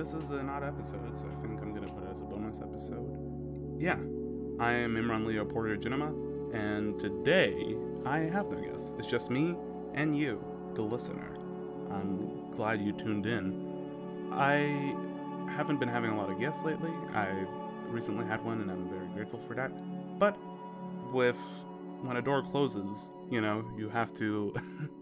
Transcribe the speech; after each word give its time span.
this 0.00 0.14
is 0.14 0.30
an 0.30 0.48
odd 0.48 0.64
episode, 0.64 1.14
so 1.14 1.26
I 1.26 1.42
think 1.42 1.60
I'm 1.60 1.74
gonna 1.74 1.86
put 1.86 2.04
it 2.04 2.10
as 2.10 2.22
a 2.22 2.24
bonus 2.24 2.58
episode. 2.62 3.18
Yeah, 3.78 3.98
I 4.58 4.72
am 4.72 4.94
Imrhane 4.94 5.26
Leo 5.26 5.44
Porter 5.44 5.76
Djonouma, 5.76 6.54
and 6.54 6.98
today 6.98 7.76
I 8.06 8.20
have 8.20 8.50
no 8.50 8.58
guests. 8.58 8.94
It's 8.96 9.06
just 9.06 9.28
me 9.28 9.54
and 9.92 10.16
you, 10.16 10.42
the 10.74 10.80
listener. 10.80 11.36
I'm 11.90 12.50
glad 12.56 12.80
you 12.80 12.92
tuned 12.92 13.26
in. 13.26 14.30
I 14.32 14.96
haven't 15.54 15.78
been 15.80 15.90
having 15.90 16.12
a 16.12 16.16
lot 16.16 16.30
of 16.30 16.40
guests 16.40 16.64
lately. 16.64 16.92
I've 17.12 17.48
recently 17.90 18.24
had 18.24 18.42
one, 18.42 18.62
and 18.62 18.70
I'm 18.70 18.88
very 18.88 19.06
grateful 19.08 19.40
for 19.46 19.54
that. 19.56 19.70
But 20.18 20.38
with 21.12 21.36
when 22.00 22.16
a 22.16 22.22
door 22.22 22.42
closes, 22.42 23.10
you 23.30 23.42
know, 23.42 23.70
you 23.76 23.90
have 23.90 24.14
to. 24.14 24.54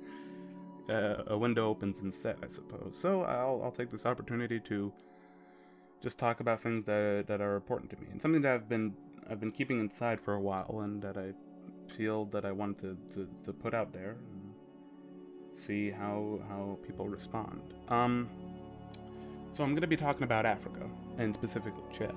uh, 0.88 1.23
a 1.27 1.37
window 1.37 1.69
opens 1.69 2.01
instead, 2.01 2.37
I 2.42 2.48
suppose. 2.48 2.96
So 3.01 3.23
I'll 3.23 3.60
I'll 3.65 3.73
take 3.73 3.91
this 3.91 4.06
opportunity 4.06 4.60
to 4.60 4.92
just 6.02 6.19
talk 6.19 6.41
about 6.41 6.62
things 6.62 6.84
that 6.84 7.27
that 7.27 7.41
are 7.41 7.56
important 7.56 7.91
to 7.91 7.96
me 7.96 8.06
and 8.10 8.20
something 8.20 8.42
that 8.42 8.55
I've 8.55 8.69
been 8.69 8.95
I've 9.29 9.41
been 9.41 9.51
keeping 9.51 9.80
inside 9.80 10.20
for 10.20 10.34
a 10.34 10.41
while 10.41 10.80
and 10.82 11.02
that 11.02 11.16
I 11.16 11.32
feel 11.96 12.27
that 12.27 12.45
I 12.45 12.52
wanted 12.52 13.10
to, 13.10 13.16
to, 13.16 13.29
to 13.45 13.52
put 13.52 13.74
out 13.74 13.93
there 13.93 14.16
and 14.32 14.54
see 15.59 15.90
how 15.90 16.40
how 16.49 16.79
people 16.87 17.09
respond. 17.09 17.74
Um, 17.88 18.29
so 19.52 19.65
I'm 19.65 19.74
gonna 19.74 19.87
be 19.87 19.96
talking 19.96 20.23
about 20.23 20.46
Africa 20.46 20.88
and 21.18 21.34
specifically 21.34 21.84
Chad. 21.93 22.15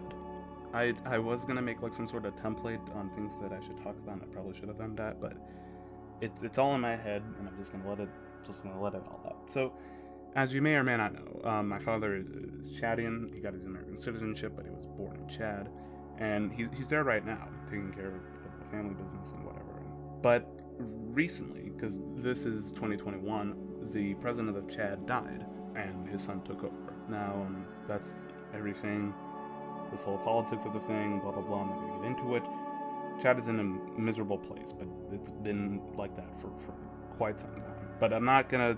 I 0.73 0.93
I 1.05 1.17
was 1.17 1.43
gonna 1.45 1.61
make 1.61 1.81
like 1.81 1.93
some 1.93 2.07
sort 2.07 2.25
of 2.25 2.35
template 2.35 2.95
on 2.95 3.09
things 3.15 3.33
that 3.41 3.51
I 3.51 3.59
should 3.59 3.77
talk 3.77 3.95
about. 3.97 4.21
and 4.21 4.23
I 4.23 4.25
probably 4.27 4.53
should 4.53 4.69
have 4.69 4.77
done 4.77 4.95
that, 4.95 5.19
but 5.19 5.33
it's 6.21 6.43
it's 6.43 6.57
all 6.57 6.75
in 6.75 6.81
my 6.81 6.95
head, 6.95 7.23
and 7.39 7.47
I'm 7.47 7.57
just 7.57 7.71
gonna 7.71 7.89
let 7.89 7.99
it 7.99 8.09
just 8.45 8.63
gonna 8.63 8.81
let 8.81 8.93
it 8.93 9.03
all 9.07 9.21
out. 9.25 9.49
So, 9.49 9.73
as 10.35 10.53
you 10.53 10.61
may 10.61 10.75
or 10.75 10.83
may 10.83 10.97
not 10.97 11.13
know, 11.13 11.49
um, 11.49 11.67
my 11.67 11.79
father 11.79 12.15
is 12.15 12.71
Chadian. 12.71 13.33
He 13.33 13.41
got 13.41 13.53
his 13.53 13.65
American 13.65 13.97
citizenship, 13.97 14.53
but 14.55 14.65
he 14.65 14.71
was 14.71 14.85
born 14.85 15.17
in 15.17 15.27
Chad, 15.27 15.69
and 16.17 16.51
he's 16.51 16.67
he's 16.75 16.89
there 16.89 17.03
right 17.03 17.25
now, 17.25 17.47
taking 17.65 17.91
care 17.91 18.07
of 18.07 18.21
the 18.59 18.65
family 18.69 18.95
business 18.95 19.31
and 19.31 19.43
whatever. 19.45 19.65
But 20.21 20.47
recently, 20.79 21.71
because 21.71 21.99
this 22.15 22.45
is 22.45 22.71
2021, 22.71 23.89
the 23.91 24.13
president 24.15 24.57
of 24.57 24.69
Chad 24.69 25.05
died, 25.05 25.45
and 25.75 26.07
his 26.07 26.21
son 26.21 26.41
took 26.43 26.63
over. 26.63 26.93
Now, 27.09 27.45
um, 27.45 27.65
that's 27.87 28.23
everything. 28.53 29.13
This 29.91 30.03
whole 30.03 30.19
politics 30.19 30.63
of 30.65 30.73
the 30.73 30.79
thing, 30.79 31.19
blah 31.19 31.31
blah 31.31 31.41
blah. 31.41 31.61
I'm 31.61 31.69
not 31.69 31.79
gonna 31.79 32.01
get 32.01 32.07
into 32.07 32.35
it. 32.35 32.43
Chad 33.21 33.37
is 33.37 33.47
in 33.47 33.59
a 33.59 33.99
miserable 33.99 34.37
place, 34.37 34.73
but 34.77 34.87
it's 35.11 35.31
been 35.31 35.81
like 35.95 36.15
that 36.15 36.39
for, 36.39 36.49
for 36.57 36.73
quite 37.17 37.39
some 37.39 37.53
time. 37.55 37.70
But 38.01 38.11
I'm 38.13 38.25
not 38.25 38.49
gonna. 38.49 38.77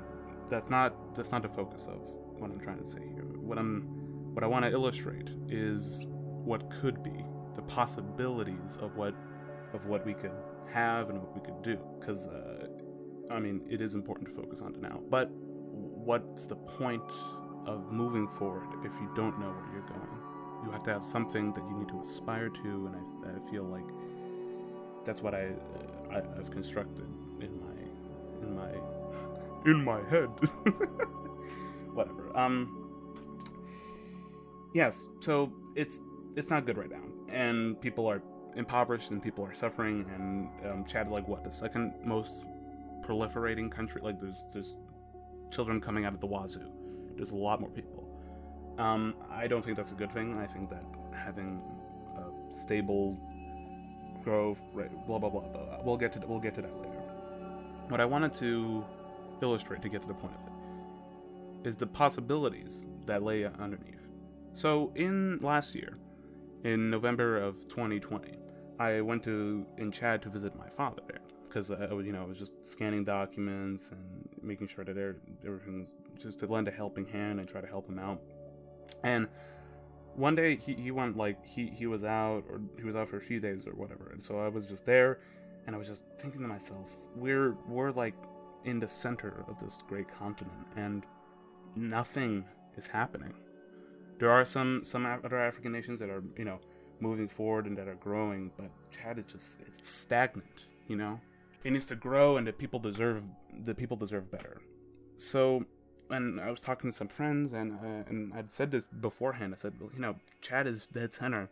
That's 0.50 0.70
not 0.70 1.16
that's 1.16 1.32
not 1.32 1.42
the 1.42 1.50
focus 1.50 1.88
of 1.88 2.02
what 2.38 2.52
I'm 2.52 2.60
trying 2.60 2.80
to 2.80 2.86
say 2.86 3.00
here. 3.00 3.24
What 3.40 3.58
I'm 3.58 3.84
what 4.34 4.44
I 4.44 4.48
want 4.48 4.66
to 4.66 4.72
illustrate 4.72 5.30
is 5.48 6.06
what 6.08 6.70
could 6.82 7.02
be 7.02 7.26
the 7.56 7.62
possibilities 7.62 8.78
of 8.82 8.98
what 8.98 9.16
of 9.74 9.86
what 9.86 10.06
we 10.06 10.14
could 10.14 10.34
have 10.74 11.10
and 11.10 11.22
what 11.22 11.34
we 11.34 11.40
could 11.40 11.62
do. 11.64 11.80
Because 11.98 12.28
uh, 12.28 12.68
I 13.32 13.40
mean, 13.40 13.62
it 13.70 13.80
is 13.80 13.94
important 13.94 14.28
to 14.28 14.36
focus 14.36 14.60
on 14.60 14.76
it 14.76 14.82
now. 14.82 15.00
But 15.10 15.30
what's 15.32 16.45
the 16.45 16.58
point 16.58 17.10
of 17.66 17.94
moving 17.94 18.28
forward 18.28 18.67
if 18.83 18.92
you 19.00 19.10
don't 19.16 19.39
know 19.39 19.48
where 19.48 19.73
you're 19.73 19.88
going? 19.88 20.20
You 20.66 20.72
have 20.72 20.83
to 20.83 20.92
have 20.92 21.06
something 21.06 21.54
that 21.54 21.64
you 21.64 21.78
need 21.78 21.88
to 21.89 22.02
aspire 22.02 22.50
to, 22.50 22.88
and 22.88 22.95
I, 22.95 23.30
I 23.30 23.52
feel 23.52 23.64
like 23.64 23.86
that's 25.06 25.22
what 25.22 25.33
I, 25.33 25.48
uh, 25.48 26.16
I 26.16 26.17
I've 26.38 26.52
constructed 26.52 27.08
in 29.66 29.84
my 29.84 30.02
head. 30.10 30.30
Whatever. 31.94 32.36
Um. 32.36 32.80
Yes. 34.74 35.08
So 35.20 35.52
it's 35.76 36.02
it's 36.36 36.50
not 36.50 36.66
good 36.66 36.78
right 36.78 36.90
now, 36.90 37.04
and 37.30 37.80
people 37.80 38.08
are 38.08 38.22
impoverished, 38.56 39.12
and 39.12 39.22
people 39.22 39.46
are 39.46 39.54
suffering, 39.54 40.06
and 40.14 40.72
um, 40.72 40.86
Chad 40.86 41.08
is 41.08 41.12
like 41.12 41.28
what 41.28 41.44
the 41.44 41.52
second 41.52 41.94
most 42.04 42.46
proliferating 43.02 43.72
country. 43.72 44.02
Like 44.04 44.20
there's 44.20 44.44
there's 44.52 44.76
children 45.52 45.80
coming 45.80 46.06
out 46.06 46.14
of 46.14 46.20
the 46.20 46.28
wazoo. 46.28 46.72
There's 47.16 47.32
a 47.32 47.36
lot 47.36 47.62
more 47.62 47.70
people. 47.70 48.10
Um, 48.78 49.16
I 49.30 49.48
don't 49.48 49.64
think 49.64 49.78
that's 49.78 49.92
a 49.92 49.95
good 49.95 50.12
thing. 50.12 50.38
I 50.40 50.48
think 50.48 50.70
that 50.70 50.84
having 51.14 51.62
a 52.18 52.56
stable 52.56 53.18
growth, 54.24 54.60
right, 54.74 54.90
blah 55.06 55.20
blah 55.20 55.30
blah 55.30 55.42
blah. 55.42 55.82
We'll 55.84 55.98
get 55.98 56.12
to 56.14 56.20
we'll 56.26 56.40
get 56.40 56.56
to 56.56 56.62
that 56.62 56.76
later. 56.78 57.02
What 57.90 58.02
I 58.02 58.06
wanted 58.06 58.34
to 58.36 58.84
illustrate 59.43 59.81
to 59.81 59.89
get 59.89 60.02
to 60.02 60.08
the 60.08 60.14
point 60.14 60.33
of 60.33 60.48
it 60.48 61.67
is 61.67 61.77
the 61.77 61.87
possibilities 61.87 62.87
that 63.05 63.23
lay 63.23 63.45
underneath. 63.45 64.08
So 64.54 64.92
in 64.95 65.39
last 65.42 65.76
year, 65.76 65.98
in 66.64 66.89
November 66.89 67.37
of 67.37 67.67
2020, 67.67 68.37
I 68.80 69.02
went 69.02 69.23
to 69.23 69.65
in 69.77 69.92
Chad 69.92 70.21
to 70.23 70.30
visit 70.30 70.55
my 70.58 70.67
father 70.70 71.02
there 71.08 71.21
because 71.48 71.71
I, 71.71 71.87
you 71.89 72.11
know 72.11 72.23
I 72.23 72.26
was 72.26 72.39
just 72.39 72.53
scanning 72.65 73.03
documents 73.03 73.92
and 73.92 74.27
making 74.42 74.67
sure 74.67 74.83
that 74.83 74.98
everything's 75.45 75.93
just 76.17 76.39
to 76.39 76.48
lend 76.48 76.67
a 76.67 76.71
helping 76.71 77.05
hand 77.05 77.39
and 77.39 77.48
try 77.48 77.61
to 77.61 77.67
help 77.67 77.87
him 77.87 77.99
out. 77.99 78.21
And 79.03 79.27
one 80.15 80.36
day 80.36 80.55
he, 80.55 80.73
he 80.76 80.92
went 80.92 81.17
like 81.17 81.43
he, 81.45 81.67
he 81.67 81.87
was 81.87 82.03
out 82.03 82.43
or 82.49 82.61
he 82.77 82.83
was 82.83 82.95
out 82.95 83.09
for 83.09 83.17
a 83.17 83.21
few 83.21 83.39
days 83.39 83.65
or 83.65 83.73
whatever 83.73 84.09
and 84.11 84.21
so 84.21 84.39
i 84.39 84.48
was 84.48 84.65
just 84.65 84.86
there 84.86 85.20
and 85.65 85.76
i 85.76 85.80
was 85.80 85.87
just 85.87 86.03
thinking 86.20 86.42
to 86.42 86.48
myself 86.48 86.95
we're 87.15 87.55
we're 87.67 87.92
like 87.92 88.14
in 88.66 88.80
the 88.80 88.88
center 88.88 89.44
of 89.48 89.60
this 89.60 89.78
great 89.88 90.08
continent 90.18 90.68
and 90.76 91.04
nothing 91.76 92.46
is 92.78 92.88
happening 92.88 93.34
there 94.20 94.30
are 94.30 94.46
some 94.46 94.84
some 94.84 95.06
other 95.06 95.40
african 95.40 95.72
nations 95.72 96.00
that 96.00 96.10
are 96.10 96.24
you 96.38 96.46
know 96.46 96.60
moving 97.00 97.28
forward 97.28 97.66
and 97.66 97.78
that 97.78 97.88
are 97.88 97.96
growing 97.96 98.52
but 98.58 98.70
chad 98.92 99.18
is 99.18 99.26
just 99.26 99.60
it's 99.68 99.90
stagnant 99.90 100.66
you 100.88 100.96
know 100.96 101.20
it 101.64 101.72
needs 101.72 101.86
to 101.86 101.96
grow 101.96 102.38
and 102.38 102.48
the 102.48 102.54
people 102.54 102.80
deserve 102.80 103.24
the 103.64 103.74
people 103.74 103.98
deserve 103.98 104.30
better 104.32 104.62
so 105.18 105.66
and 106.10 106.40
I 106.40 106.50
was 106.50 106.62
talking 106.62 106.90
to 106.92 106.95
some 106.95 107.08
friends, 107.08 107.54
and 107.54 107.74
uh, 107.74 108.10
and 108.10 108.34
I'd 108.34 108.52
said 108.52 108.72
this 108.72 108.86
beforehand. 108.86 109.54
I 109.54 109.58
said, 109.58 109.74
well, 109.80 109.90
you 109.94 110.00
know, 110.00 110.16
Chad 110.42 110.68
is 110.68 110.88
dead 110.88 111.12
center. 111.12 111.50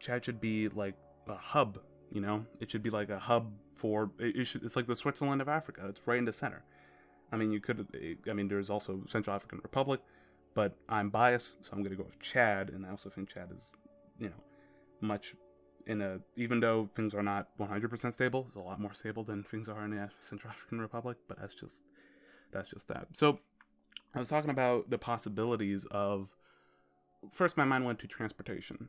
Chad 0.00 0.24
should 0.24 0.40
be 0.40 0.68
like 0.68 0.94
a 1.28 1.36
hub. 1.36 1.78
You 2.12 2.20
know, 2.20 2.46
it 2.60 2.70
should 2.70 2.82
be 2.82 2.90
like 2.90 3.10
a 3.10 3.18
hub 3.18 3.52
for. 3.74 4.10
It, 4.18 4.46
should. 4.46 4.64
It's 4.64 4.76
like 4.76 4.86
the 4.86 4.96
Switzerland 4.96 5.40
of 5.40 5.48
Africa. 5.48 5.82
It's 5.88 6.00
right 6.06 6.18
in 6.18 6.24
the 6.24 6.32
center. 6.32 6.62
I 7.32 7.36
mean, 7.36 7.52
you 7.52 7.60
could. 7.60 7.86
I 8.28 8.32
mean, 8.32 8.48
there's 8.48 8.70
also 8.70 9.02
Central 9.06 9.34
African 9.34 9.60
Republic, 9.62 10.00
but 10.54 10.76
I'm 10.88 11.10
biased, 11.10 11.64
so 11.64 11.72
I'm 11.72 11.80
going 11.82 11.90
to 11.90 11.96
go 11.96 12.04
with 12.04 12.20
Chad, 12.20 12.70
and 12.70 12.86
I 12.86 12.90
also 12.90 13.10
think 13.10 13.28
Chad 13.28 13.48
is, 13.54 13.74
you 14.18 14.28
know, 14.28 14.42
much 15.00 15.34
in 15.86 16.00
a. 16.00 16.20
Even 16.36 16.60
though 16.60 16.88
things 16.94 17.14
are 17.14 17.22
not 17.22 17.48
100% 17.58 18.12
stable, 18.12 18.44
it's 18.46 18.56
a 18.56 18.60
lot 18.60 18.80
more 18.80 18.94
stable 18.94 19.24
than 19.24 19.42
things 19.42 19.68
are 19.68 19.84
in 19.84 19.90
the 19.90 20.10
Central 20.22 20.52
African 20.52 20.80
Republic. 20.80 21.16
But 21.28 21.40
that's 21.40 21.54
just 21.54 21.82
that's 22.52 22.70
just 22.70 22.88
that. 22.88 23.08
So 23.14 23.40
I 24.14 24.18
was 24.18 24.28
talking 24.28 24.50
about 24.50 24.90
the 24.90 24.98
possibilities 24.98 25.86
of 25.90 26.28
first 27.32 27.56
my 27.56 27.64
mind 27.64 27.84
went 27.84 27.98
to 28.00 28.06
transportation. 28.06 28.88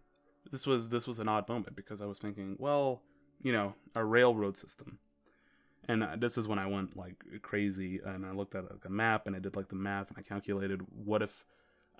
This 0.51 0.65
was 0.65 0.89
this 0.89 1.07
was 1.07 1.19
an 1.19 1.27
odd 1.27 1.49
moment 1.49 1.75
because 1.75 2.01
I 2.01 2.05
was 2.05 2.17
thinking, 2.17 2.55
well, 2.59 3.01
you 3.41 3.51
know, 3.51 3.73
a 3.95 4.03
railroad 4.03 4.57
system. 4.57 4.99
And 5.87 6.05
this 6.19 6.37
is 6.37 6.47
when 6.47 6.59
I 6.59 6.67
went 6.67 6.97
like 6.97 7.15
crazy 7.41 8.01
and 8.05 8.25
I 8.25 8.31
looked 8.31 8.55
at 8.55 8.69
like 8.69 8.83
a 8.85 8.89
map 8.89 9.25
and 9.25 9.35
I 9.35 9.39
did 9.39 9.55
like 9.55 9.69
the 9.69 9.75
math 9.75 10.09
and 10.09 10.17
I 10.17 10.21
calculated 10.21 10.81
what 11.05 11.21
if 11.21 11.45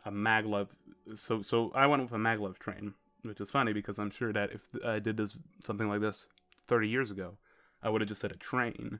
a 0.06 0.12
maglev 0.12 0.68
so 1.16 1.42
so 1.42 1.72
I 1.74 1.88
went 1.88 2.02
with 2.02 2.12
a 2.12 2.18
maglev 2.18 2.60
train, 2.60 2.94
which 3.22 3.40
is 3.40 3.50
funny 3.50 3.72
because 3.72 3.98
I'm 3.98 4.12
sure 4.12 4.34
that 4.34 4.52
if 4.52 4.62
I 4.86 5.00
did 5.00 5.16
this 5.16 5.38
something 5.64 5.88
like 5.88 6.02
this 6.02 6.28
30 6.66 6.90
years 6.90 7.12
ago, 7.12 7.38
I 7.82 7.90
would 7.90 8.02
have 8.02 8.10
just 8.10 8.20
said 8.20 8.34
a 8.34 8.38
train 8.38 9.00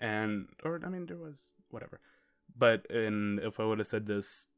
and 0.00 0.48
or 0.64 0.80
I 0.82 0.88
mean 0.88 1.04
there 1.04 1.18
was 1.18 1.50
whatever 1.70 2.00
but 2.56 2.90
and 2.90 3.38
if 3.40 3.60
I 3.60 3.64
would 3.64 3.78
have 3.78 3.86
said 3.86 4.06
this, 4.06 4.48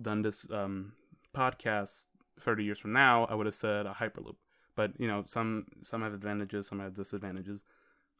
done 0.00 0.22
this 0.22 0.46
um, 0.50 0.92
podcast 1.34 2.06
thirty 2.40 2.64
years 2.64 2.78
from 2.78 2.92
now, 2.92 3.24
I 3.26 3.34
would 3.34 3.46
have 3.46 3.54
said 3.54 3.86
a 3.86 3.96
hyperloop. 4.00 4.36
But 4.74 4.92
you 4.98 5.06
know, 5.06 5.24
some 5.26 5.66
some 5.82 6.02
have 6.02 6.14
advantages, 6.14 6.66
some 6.66 6.80
have 6.80 6.94
disadvantages. 6.94 7.62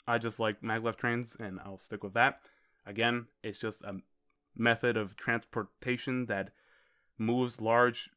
I 0.07 0.19
just 0.19 0.41
like 0.41 0.63
maglev 0.63 0.97
trains, 0.97 1.37
and 1.39 1.61
I'll 1.61 1.79
stick 1.79 2.03
with 2.03 2.15
that. 2.15 2.41
Again, 2.87 3.27
it's 3.43 3.59
just 3.59 3.83
a 3.83 4.01
method 4.57 4.97
of 4.97 5.17
transportation 5.17 6.27
that 6.27 6.51
moves 7.19 7.61
large 7.61 8.11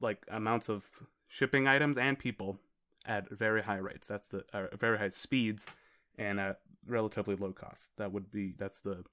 like 0.00 0.24
amounts 0.30 0.68
of 0.68 0.84
shipping 1.28 1.66
items 1.66 1.98
and 1.98 2.18
people 2.18 2.58
at 3.04 3.28
very 3.30 3.62
high 3.62 3.76
rates. 3.76 4.08
That's 4.08 4.28
the 4.28 4.44
uh, 4.52 4.76
very 4.78 4.98
high 4.98 5.08
speeds 5.10 5.66
and 6.16 6.40
at 6.40 6.60
relatively 6.86 7.36
low 7.36 7.52
cost. 7.52 7.90
That 7.96 8.12
would 8.12 8.30
be 8.30 8.54
that's 8.56 8.80
the 8.80 9.04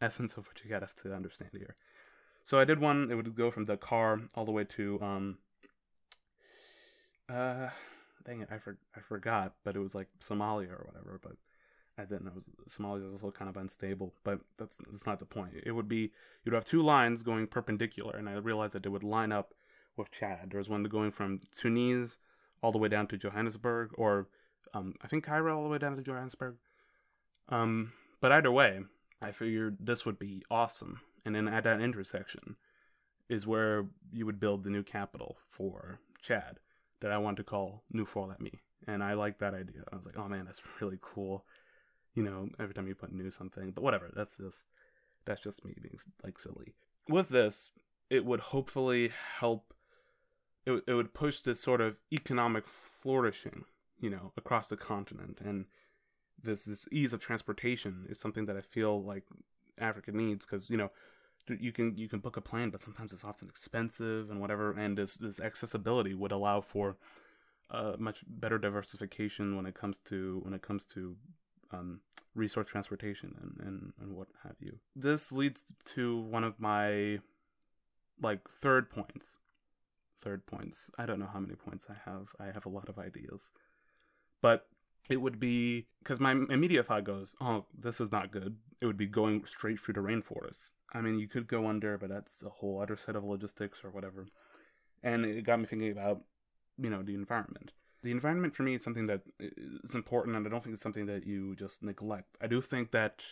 essence 0.00 0.36
of 0.36 0.46
what 0.46 0.62
you 0.64 0.70
got 0.70 0.96
to 0.96 1.14
understand 1.14 1.50
here. 1.52 1.76
So 2.44 2.58
I 2.58 2.64
did 2.64 2.80
one. 2.80 3.10
It 3.10 3.14
would 3.14 3.34
go 3.34 3.50
from 3.50 3.64
Dakar 3.64 4.20
all 4.34 4.44
the 4.44 4.52
way 4.52 4.64
to 4.64 5.00
um. 5.02 5.38
Uh, 7.28 7.70
dang 8.26 8.40
it, 8.40 8.48
I 8.50 8.58
for, 8.58 8.76
I 8.96 9.00
forgot, 9.00 9.54
but 9.64 9.76
it 9.76 9.78
was 9.78 9.94
like 9.94 10.08
Somalia 10.20 10.70
or 10.70 10.86
whatever. 10.86 11.20
But 11.22 11.36
I 11.98 12.04
didn't 12.04 12.24
know 12.24 12.32
Somalia 12.68 13.04
was 13.04 13.22
also 13.22 13.30
kind 13.30 13.48
of 13.48 13.56
unstable. 13.56 14.12
But 14.24 14.40
that's 14.58 14.76
that's 14.90 15.06
not 15.06 15.18
the 15.18 15.24
point. 15.24 15.54
It 15.64 15.72
would 15.72 15.88
be 15.88 16.12
you'd 16.44 16.54
have 16.54 16.64
two 16.64 16.82
lines 16.82 17.22
going 17.22 17.46
perpendicular, 17.46 18.16
and 18.16 18.28
I 18.28 18.34
realized 18.34 18.74
that 18.74 18.82
they 18.82 18.88
would 18.88 19.04
line 19.04 19.32
up 19.32 19.54
with 19.96 20.10
Chad. 20.10 20.50
There 20.50 20.58
was 20.58 20.68
one 20.68 20.82
going 20.84 21.10
from 21.10 21.40
Tunis 21.52 22.18
all 22.62 22.72
the 22.72 22.78
way 22.78 22.88
down 22.88 23.06
to 23.08 23.16
Johannesburg, 23.16 23.90
or 23.94 24.28
um, 24.74 24.94
I 25.02 25.06
think 25.06 25.24
Cairo 25.24 25.56
all 25.56 25.64
the 25.64 25.70
way 25.70 25.78
down 25.78 25.96
to 25.96 26.02
Johannesburg. 26.02 26.56
Um, 27.48 27.92
but 28.20 28.32
either 28.32 28.50
way, 28.50 28.80
I 29.22 29.30
figured 29.30 29.78
this 29.80 30.04
would 30.04 30.18
be 30.18 30.42
awesome. 30.50 31.00
And 31.24 31.34
then 31.34 31.48
at 31.48 31.64
that 31.64 31.80
intersection 31.80 32.56
is 33.28 33.46
where 33.46 33.86
you 34.12 34.26
would 34.26 34.38
build 34.38 34.62
the 34.62 34.70
new 34.70 34.82
capital 34.82 35.36
for 35.50 35.98
Chad 36.20 36.58
that 37.00 37.12
I 37.12 37.18
want 37.18 37.36
to 37.38 37.44
call 37.44 37.84
New 37.92 38.06
Fort-Lamy. 38.06 38.60
And 38.86 39.02
I 39.02 39.14
like 39.14 39.38
that 39.38 39.54
idea. 39.54 39.82
I 39.92 39.96
was 39.96 40.06
like, 40.06 40.18
oh 40.18 40.28
man, 40.28 40.44
that's 40.44 40.62
really 40.80 40.98
cool. 41.00 41.44
You 42.14 42.22
know, 42.22 42.48
every 42.58 42.74
time 42.74 42.88
you 42.88 42.94
put 42.94 43.12
new 43.12 43.30
something, 43.30 43.72
but 43.72 43.84
whatever. 43.84 44.10
That's 44.14 44.36
just 44.36 44.66
that's 45.26 45.40
just 45.40 45.64
me 45.64 45.74
being 45.82 45.98
like 46.24 46.38
silly. 46.38 46.74
With 47.08 47.28
this, 47.28 47.72
it 48.08 48.24
would 48.24 48.40
hopefully 48.40 49.12
help. 49.38 49.74
It 50.64 50.82
it 50.86 50.94
would 50.94 51.12
push 51.12 51.40
this 51.40 51.60
sort 51.60 51.80
of 51.80 51.98
economic 52.12 52.64
flourishing, 52.66 53.64
you 54.00 54.10
know, 54.10 54.32
across 54.36 54.68
the 54.68 54.76
continent, 54.76 55.38
and 55.44 55.66
this 56.42 56.64
this 56.64 56.88
ease 56.90 57.12
of 57.12 57.20
transportation 57.20 58.06
is 58.08 58.18
something 58.18 58.46
that 58.46 58.56
I 58.56 58.62
feel 58.62 59.02
like 59.02 59.24
Africa 59.78 60.12
needs 60.12 60.46
because 60.46 60.70
you 60.70 60.76
know 60.76 60.90
you 61.48 61.72
can 61.72 61.96
you 61.96 62.08
can 62.08 62.18
book 62.18 62.36
a 62.36 62.40
plane, 62.40 62.70
but 62.70 62.80
sometimes 62.80 63.12
it's 63.12 63.24
often 63.24 63.48
expensive 63.48 64.30
and 64.30 64.40
whatever. 64.40 64.72
And 64.72 64.96
this 64.98 65.14
this 65.14 65.40
accessibility 65.40 66.14
would 66.14 66.32
allow 66.32 66.60
for 66.60 66.96
uh, 67.70 67.94
much 67.98 68.22
better 68.26 68.58
diversification 68.58 69.56
when 69.56 69.66
it 69.66 69.74
comes 69.74 70.00
to 70.06 70.40
when 70.44 70.54
it 70.54 70.62
comes 70.62 70.84
to 70.86 71.16
um, 71.72 72.00
resource 72.34 72.68
transportation 72.68 73.34
and, 73.40 73.66
and 73.66 73.92
and 74.00 74.16
what 74.16 74.28
have 74.44 74.56
you. 74.60 74.78
This 74.94 75.32
leads 75.32 75.64
to 75.94 76.20
one 76.20 76.44
of 76.44 76.60
my 76.60 77.20
like 78.20 78.48
third 78.48 78.90
points. 78.90 79.38
Third 80.22 80.46
points. 80.46 80.90
I 80.98 81.06
don't 81.06 81.20
know 81.20 81.28
how 81.32 81.40
many 81.40 81.54
points 81.54 81.86
I 81.88 82.10
have. 82.10 82.28
I 82.40 82.46
have 82.46 82.66
a 82.66 82.70
lot 82.70 82.88
of 82.88 82.98
ideas, 82.98 83.50
but 84.42 84.66
it 85.08 85.18
would 85.18 85.38
be 85.38 85.86
because 86.02 86.20
my 86.20 86.32
immediate 86.32 86.86
thought 86.86 87.04
goes, 87.04 87.34
"Oh, 87.40 87.66
this 87.76 88.00
is 88.00 88.12
not 88.12 88.32
good." 88.32 88.56
It 88.80 88.86
would 88.86 88.96
be 88.96 89.06
going 89.06 89.44
straight 89.44 89.80
through 89.80 89.94
the 89.94 90.00
rainforest. 90.00 90.74
I 90.92 91.00
mean, 91.00 91.18
you 91.18 91.28
could 91.28 91.46
go 91.48 91.66
under, 91.66 91.96
but 91.98 92.08
that's 92.08 92.42
a 92.42 92.48
whole 92.48 92.80
other 92.80 92.96
set 92.96 93.16
of 93.16 93.24
logistics 93.24 93.84
or 93.84 93.90
whatever. 93.90 94.26
And 95.02 95.24
it 95.24 95.42
got 95.42 95.60
me 95.60 95.66
thinking 95.66 95.92
about, 95.92 96.22
you 96.78 96.90
know, 96.90 97.02
the 97.02 97.14
environment. 97.14 97.72
The 98.02 98.10
environment 98.10 98.54
for 98.54 98.62
me 98.62 98.74
is 98.74 98.82
something 98.82 99.06
that 99.06 99.22
is 99.38 99.94
important, 99.94 100.36
and 100.36 100.46
I 100.46 100.50
don't 100.50 100.62
think 100.62 100.74
it's 100.74 100.82
something 100.82 101.06
that 101.06 101.26
you 101.26 101.56
just 101.56 101.82
neglect. 101.82 102.36
I 102.40 102.46
do 102.46 102.60
think 102.60 102.92
that 102.92 103.22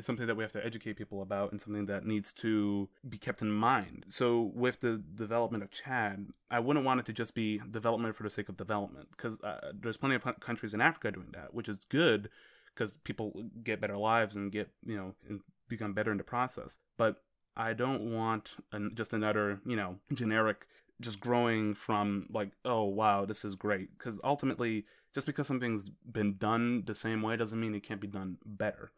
is 0.00 0.06
something 0.06 0.26
that 0.26 0.34
we 0.34 0.42
have 0.42 0.52
to 0.52 0.64
educate 0.64 0.96
people 0.96 1.22
about 1.22 1.52
and 1.52 1.60
something 1.60 1.86
that 1.86 2.04
needs 2.04 2.32
to 2.32 2.88
be 3.08 3.18
kept 3.18 3.42
in 3.42 3.52
mind. 3.52 4.06
So, 4.08 4.50
with 4.54 4.80
the 4.80 5.02
development 5.14 5.62
of 5.62 5.70
Chad, 5.70 6.26
I 6.50 6.58
wouldn't 6.58 6.84
want 6.84 7.00
it 7.00 7.06
to 7.06 7.12
just 7.12 7.34
be 7.34 7.60
development 7.70 8.16
for 8.16 8.24
the 8.24 8.30
sake 8.30 8.48
of 8.48 8.56
development 8.56 9.08
because 9.16 9.40
uh, 9.42 9.72
there's 9.80 9.96
plenty 9.96 10.16
of 10.16 10.24
countries 10.40 10.74
in 10.74 10.80
Africa 10.80 11.12
doing 11.12 11.30
that, 11.34 11.54
which 11.54 11.68
is 11.68 11.76
good 11.88 12.30
because 12.74 12.94
people 13.04 13.44
get 13.62 13.80
better 13.80 13.96
lives 13.96 14.34
and 14.34 14.50
get, 14.50 14.70
you 14.84 14.96
know, 14.96 15.14
and 15.28 15.40
become 15.68 15.92
better 15.92 16.10
in 16.10 16.18
the 16.18 16.24
process. 16.24 16.78
But 16.96 17.22
I 17.56 17.74
don't 17.74 18.14
want 18.14 18.52
an, 18.72 18.92
just 18.94 19.12
another, 19.12 19.60
you 19.66 19.76
know, 19.76 19.96
generic 20.12 20.66
just 21.00 21.20
growing 21.20 21.74
from 21.74 22.26
like, 22.30 22.50
oh, 22.64 22.84
wow, 22.84 23.24
this 23.24 23.44
is 23.44 23.54
great. 23.54 23.96
Because 23.96 24.20
ultimately, 24.22 24.84
just 25.14 25.26
because 25.26 25.46
something's 25.46 25.90
been 26.10 26.36
done 26.36 26.84
the 26.86 26.94
same 26.94 27.22
way 27.22 27.36
doesn't 27.36 27.58
mean 27.58 27.74
it 27.74 27.82
can't 27.82 28.00
be 28.00 28.06
done 28.06 28.38
better. 28.44 28.92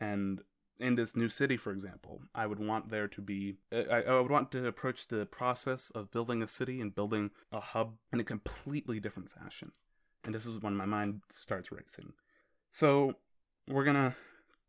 And 0.00 0.42
in 0.78 0.94
this 0.94 1.16
new 1.16 1.28
city, 1.28 1.56
for 1.56 1.72
example, 1.72 2.22
I 2.34 2.46
would 2.46 2.60
want 2.60 2.90
there 2.90 3.08
to 3.08 3.20
be, 3.20 3.56
I, 3.72 4.02
I, 4.02 4.20
would 4.20 4.30
want 4.30 4.52
to 4.52 4.66
approach 4.66 5.08
the 5.08 5.26
process 5.26 5.90
of 5.90 6.10
building 6.10 6.42
a 6.42 6.46
city 6.46 6.80
and 6.80 6.94
building 6.94 7.30
a 7.50 7.60
hub 7.60 7.96
in 8.12 8.20
a 8.20 8.24
completely 8.24 9.00
different 9.00 9.30
fashion. 9.30 9.72
And 10.24 10.34
this 10.34 10.46
is 10.46 10.60
when 10.60 10.76
my 10.76 10.86
mind 10.86 11.22
starts 11.28 11.72
racing. 11.72 12.12
So 12.70 13.14
we're 13.66 13.84
going 13.84 13.96
to 13.96 14.14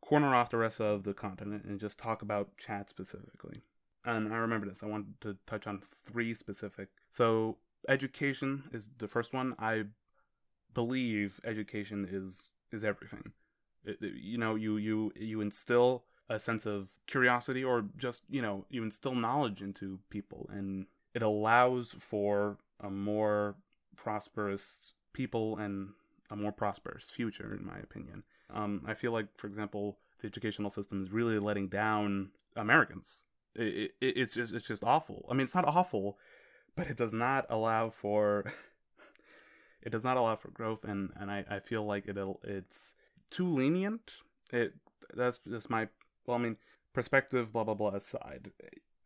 corner 0.01 0.33
off 0.33 0.49
the 0.49 0.57
rest 0.57 0.81
of 0.81 1.03
the 1.03 1.13
continent 1.13 1.65
and 1.65 1.79
just 1.79 1.99
talk 1.99 2.21
about 2.21 2.57
Chad 2.57 2.89
specifically. 2.89 3.61
And 4.05 4.33
I 4.33 4.37
remember 4.37 4.67
this, 4.67 4.81
I 4.81 4.87
wanted 4.87 5.21
to 5.21 5.37
touch 5.45 5.67
on 5.67 5.81
three 6.05 6.33
specific. 6.33 6.89
So 7.11 7.57
education 7.87 8.63
is 8.71 8.89
the 8.97 9.07
first 9.07 9.33
one. 9.33 9.55
I 9.59 9.83
believe 10.73 11.39
education 11.43 12.07
is 12.09 12.49
is 12.71 12.83
everything 12.83 13.33
you 13.99 14.37
know, 14.37 14.55
you 14.55 14.77
you 14.77 15.11
you 15.15 15.41
instill 15.41 16.03
a 16.29 16.39
sense 16.39 16.65
of 16.65 16.89
curiosity, 17.07 17.63
or 17.63 17.85
just 17.97 18.23
you 18.29 18.41
know, 18.41 18.65
you 18.69 18.83
instill 18.83 19.15
knowledge 19.15 19.61
into 19.61 19.99
people, 20.09 20.49
and 20.51 20.85
it 21.13 21.21
allows 21.21 21.95
for 21.99 22.57
a 22.79 22.89
more 22.89 23.55
prosperous 23.95 24.93
people 25.13 25.57
and 25.57 25.89
a 26.29 26.35
more 26.35 26.51
prosperous 26.51 27.09
future, 27.09 27.55
in 27.59 27.65
my 27.65 27.77
opinion. 27.79 28.23
Um, 28.53 28.83
I 28.87 28.93
feel 28.93 29.11
like, 29.11 29.27
for 29.37 29.47
example, 29.47 29.97
the 30.19 30.27
educational 30.27 30.69
system 30.69 31.03
is 31.03 31.11
really 31.11 31.39
letting 31.39 31.67
down 31.67 32.29
Americans. 32.55 33.21
It, 33.55 33.91
it, 33.99 34.17
it's 34.17 34.33
just 34.33 34.53
it's 34.53 34.67
just 34.67 34.83
awful. 34.83 35.25
I 35.29 35.33
mean, 35.33 35.43
it's 35.43 35.55
not 35.55 35.67
awful, 35.67 36.17
but 36.75 36.87
it 36.87 36.97
does 36.97 37.13
not 37.13 37.45
allow 37.49 37.89
for 37.89 38.45
it 39.81 39.89
does 39.89 40.03
not 40.03 40.17
allow 40.17 40.35
for 40.35 40.51
growth, 40.51 40.83
and 40.83 41.11
and 41.15 41.31
I, 41.31 41.45
I 41.49 41.59
feel 41.59 41.85
like 41.85 42.07
it 42.07 42.17
it's 42.43 42.95
too 43.29 43.47
lenient. 43.47 44.11
It 44.51 44.73
that's 45.13 45.39
just 45.47 45.69
my 45.69 45.87
well, 46.25 46.37
I 46.37 46.41
mean, 46.41 46.57
perspective, 46.93 47.53
blah 47.53 47.63
blah 47.63 47.73
blah 47.73 47.95
aside. 47.95 48.51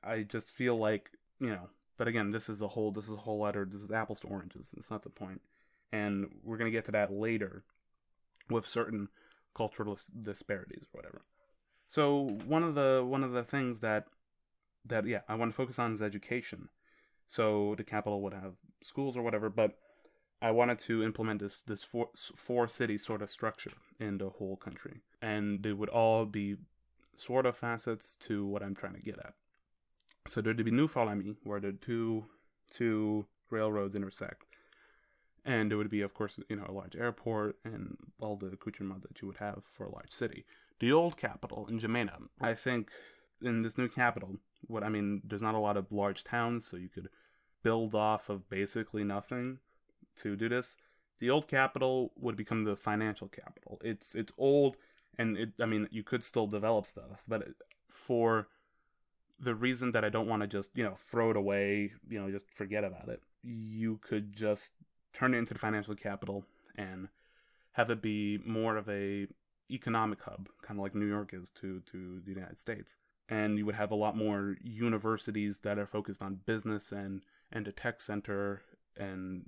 I 0.03 0.23
just 0.23 0.51
feel 0.51 0.77
like 0.77 1.11
you 1.39 1.47
know. 1.47 1.69
But 1.95 2.07
again, 2.07 2.31
this 2.31 2.49
is 2.49 2.61
a 2.61 2.67
whole 2.67 2.91
this 2.91 3.05
is 3.05 3.11
a 3.13 3.17
whole 3.17 3.43
other 3.43 3.65
this 3.65 3.81
is 3.81 3.91
apples 3.91 4.19
to 4.21 4.27
oranges. 4.27 4.73
It's 4.77 4.89
not 4.89 5.03
the 5.03 5.09
point, 5.09 5.41
and 5.91 6.27
we're 6.43 6.57
gonna 6.57 6.71
get 6.71 6.85
to 6.85 6.91
that 6.91 7.13
later 7.13 7.63
with 8.49 8.67
certain 8.67 9.09
cultural 9.55 9.97
disparities 10.21 10.85
or 10.93 10.97
whatever. 10.97 11.21
So 11.87 12.37
one 12.45 12.63
of 12.63 12.75
the 12.75 13.05
one 13.07 13.23
of 13.23 13.31
the 13.31 13.43
things 13.43 13.79
that 13.81 14.07
that 14.85 15.05
yeah 15.05 15.21
I 15.29 15.35
want 15.35 15.51
to 15.51 15.55
focus 15.55 15.79
on 15.79 15.93
is 15.93 16.01
education. 16.01 16.69
So 17.27 17.75
the 17.77 17.83
capital 17.83 18.21
would 18.21 18.33
have 18.33 18.53
schools 18.81 19.15
or 19.15 19.21
whatever, 19.21 19.49
but 19.49 19.77
I 20.43 20.51
wanted 20.51 20.77
to 20.79 21.03
implement 21.03 21.39
this 21.39 21.61
this 21.61 21.83
four 21.83 22.09
four 22.35 22.67
city 22.67 22.97
sort 22.97 23.21
of 23.21 23.29
structure 23.29 23.71
in 23.97 24.17
the 24.17 24.29
whole 24.29 24.57
country, 24.57 24.99
and 25.21 25.63
they 25.63 25.71
would 25.71 25.87
all 25.87 26.25
be 26.25 26.57
sort 27.15 27.45
of 27.45 27.55
facets 27.55 28.17
to 28.27 28.45
what 28.45 28.61
I'm 28.61 28.75
trying 28.75 28.95
to 28.95 29.01
get 29.01 29.19
at. 29.19 29.35
So 30.27 30.41
there'd 30.41 30.63
be 30.65 30.71
New 30.71 30.89
Fort-Lamy, 30.89 31.35
where 31.43 31.61
the 31.61 31.71
two 31.71 32.25
two 32.69 33.25
railroads 33.49 33.95
intersect, 33.95 34.43
and 35.45 35.71
there 35.71 35.77
would 35.77 35.89
be, 35.89 36.01
of 36.01 36.13
course, 36.13 36.37
you 36.49 36.57
know, 36.57 36.65
a 36.67 36.73
large 36.73 36.97
airport 36.97 37.55
and 37.63 37.95
all 38.19 38.35
the 38.35 38.47
accoutrement 38.47 39.03
that 39.03 39.21
you 39.21 39.27
would 39.29 39.37
have 39.37 39.63
for 39.63 39.85
a 39.85 39.91
large 39.91 40.11
city. 40.11 40.45
The 40.81 40.91
old 40.91 41.15
capital 41.15 41.67
in 41.69 41.79
N'Djamena, 41.79 42.17
I 42.41 42.53
think, 42.53 42.89
in 43.41 43.61
this 43.61 43.77
new 43.77 43.87
capital, 43.87 44.39
what 44.67 44.83
I 44.83 44.89
mean, 44.89 45.21
there's 45.23 45.41
not 45.41 45.55
a 45.55 45.65
lot 45.67 45.77
of 45.77 45.89
large 45.89 46.25
towns, 46.25 46.67
so 46.67 46.75
you 46.75 46.89
could 46.89 47.07
build 47.63 47.95
off 47.95 48.27
of 48.27 48.49
basically 48.49 49.05
nothing 49.05 49.59
to 50.17 50.35
do 50.35 50.49
this. 50.49 50.77
The 51.19 51.29
old 51.29 51.47
capital 51.47 52.11
would 52.19 52.35
become 52.35 52.63
the 52.63 52.75
financial 52.75 53.27
capital. 53.27 53.79
It's 53.83 54.15
it's 54.15 54.33
old, 54.37 54.77
and 55.17 55.37
it. 55.37 55.49
I 55.61 55.65
mean, 55.65 55.87
you 55.91 56.03
could 56.03 56.23
still 56.23 56.47
develop 56.47 56.85
stuff, 56.85 57.23
but 57.27 57.47
for 57.89 58.47
the 59.39 59.55
reason 59.55 59.91
that 59.91 60.05
I 60.05 60.09
don't 60.09 60.27
want 60.27 60.41
to 60.41 60.47
just 60.47 60.71
you 60.75 60.83
know 60.83 60.95
throw 60.97 61.31
it 61.31 61.37
away, 61.37 61.93
you 62.09 62.19
know, 62.19 62.29
just 62.31 62.49
forget 62.49 62.83
about 62.83 63.09
it. 63.09 63.21
You 63.43 63.99
could 64.01 64.35
just 64.35 64.73
turn 65.13 65.33
it 65.33 65.37
into 65.37 65.53
the 65.53 65.59
financial 65.59 65.95
capital 65.95 66.45
and 66.75 67.07
have 67.73 67.89
it 67.89 68.01
be 68.01 68.39
more 68.45 68.77
of 68.77 68.89
a 68.89 69.27
economic 69.69 70.21
hub, 70.21 70.49
kind 70.61 70.79
of 70.79 70.83
like 70.83 70.95
New 70.95 71.05
York 71.07 71.33
is 71.33 71.49
to 71.61 71.81
to 71.91 72.21
the 72.25 72.31
United 72.31 72.57
States. 72.57 72.97
And 73.29 73.57
you 73.57 73.65
would 73.65 73.75
have 73.75 73.91
a 73.91 73.95
lot 73.95 74.17
more 74.17 74.57
universities 74.61 75.59
that 75.59 75.79
are 75.79 75.87
focused 75.87 76.21
on 76.21 76.41
business 76.45 76.91
and 76.91 77.21
and 77.51 77.67
a 77.67 77.71
tech 77.71 78.01
center 78.01 78.61
and 78.97 79.43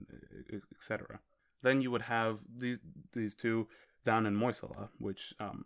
etc. 0.76 1.20
Then 1.62 1.82
you 1.82 1.92
would 1.92 2.04
have 2.04 2.40
these 2.58 2.80
these 3.14 3.34
two 3.34 3.68
down 4.06 4.26
in 4.26 4.36
Moïssala, 4.36 4.90
which 5.00 5.34
um, 5.40 5.66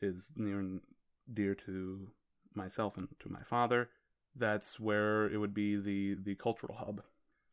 is 0.00 0.32
near 0.36 0.58
and 0.58 0.80
dear 1.32 1.54
to 1.54 2.08
myself 2.54 2.96
and 2.96 3.08
to 3.20 3.28
my 3.28 3.42
father. 3.42 3.90
That's 4.36 4.80
where 4.80 5.26
it 5.26 5.38
would 5.38 5.54
be 5.54 5.76
the 5.76 6.16
the 6.22 6.34
cultural 6.34 6.76
hub. 6.76 7.02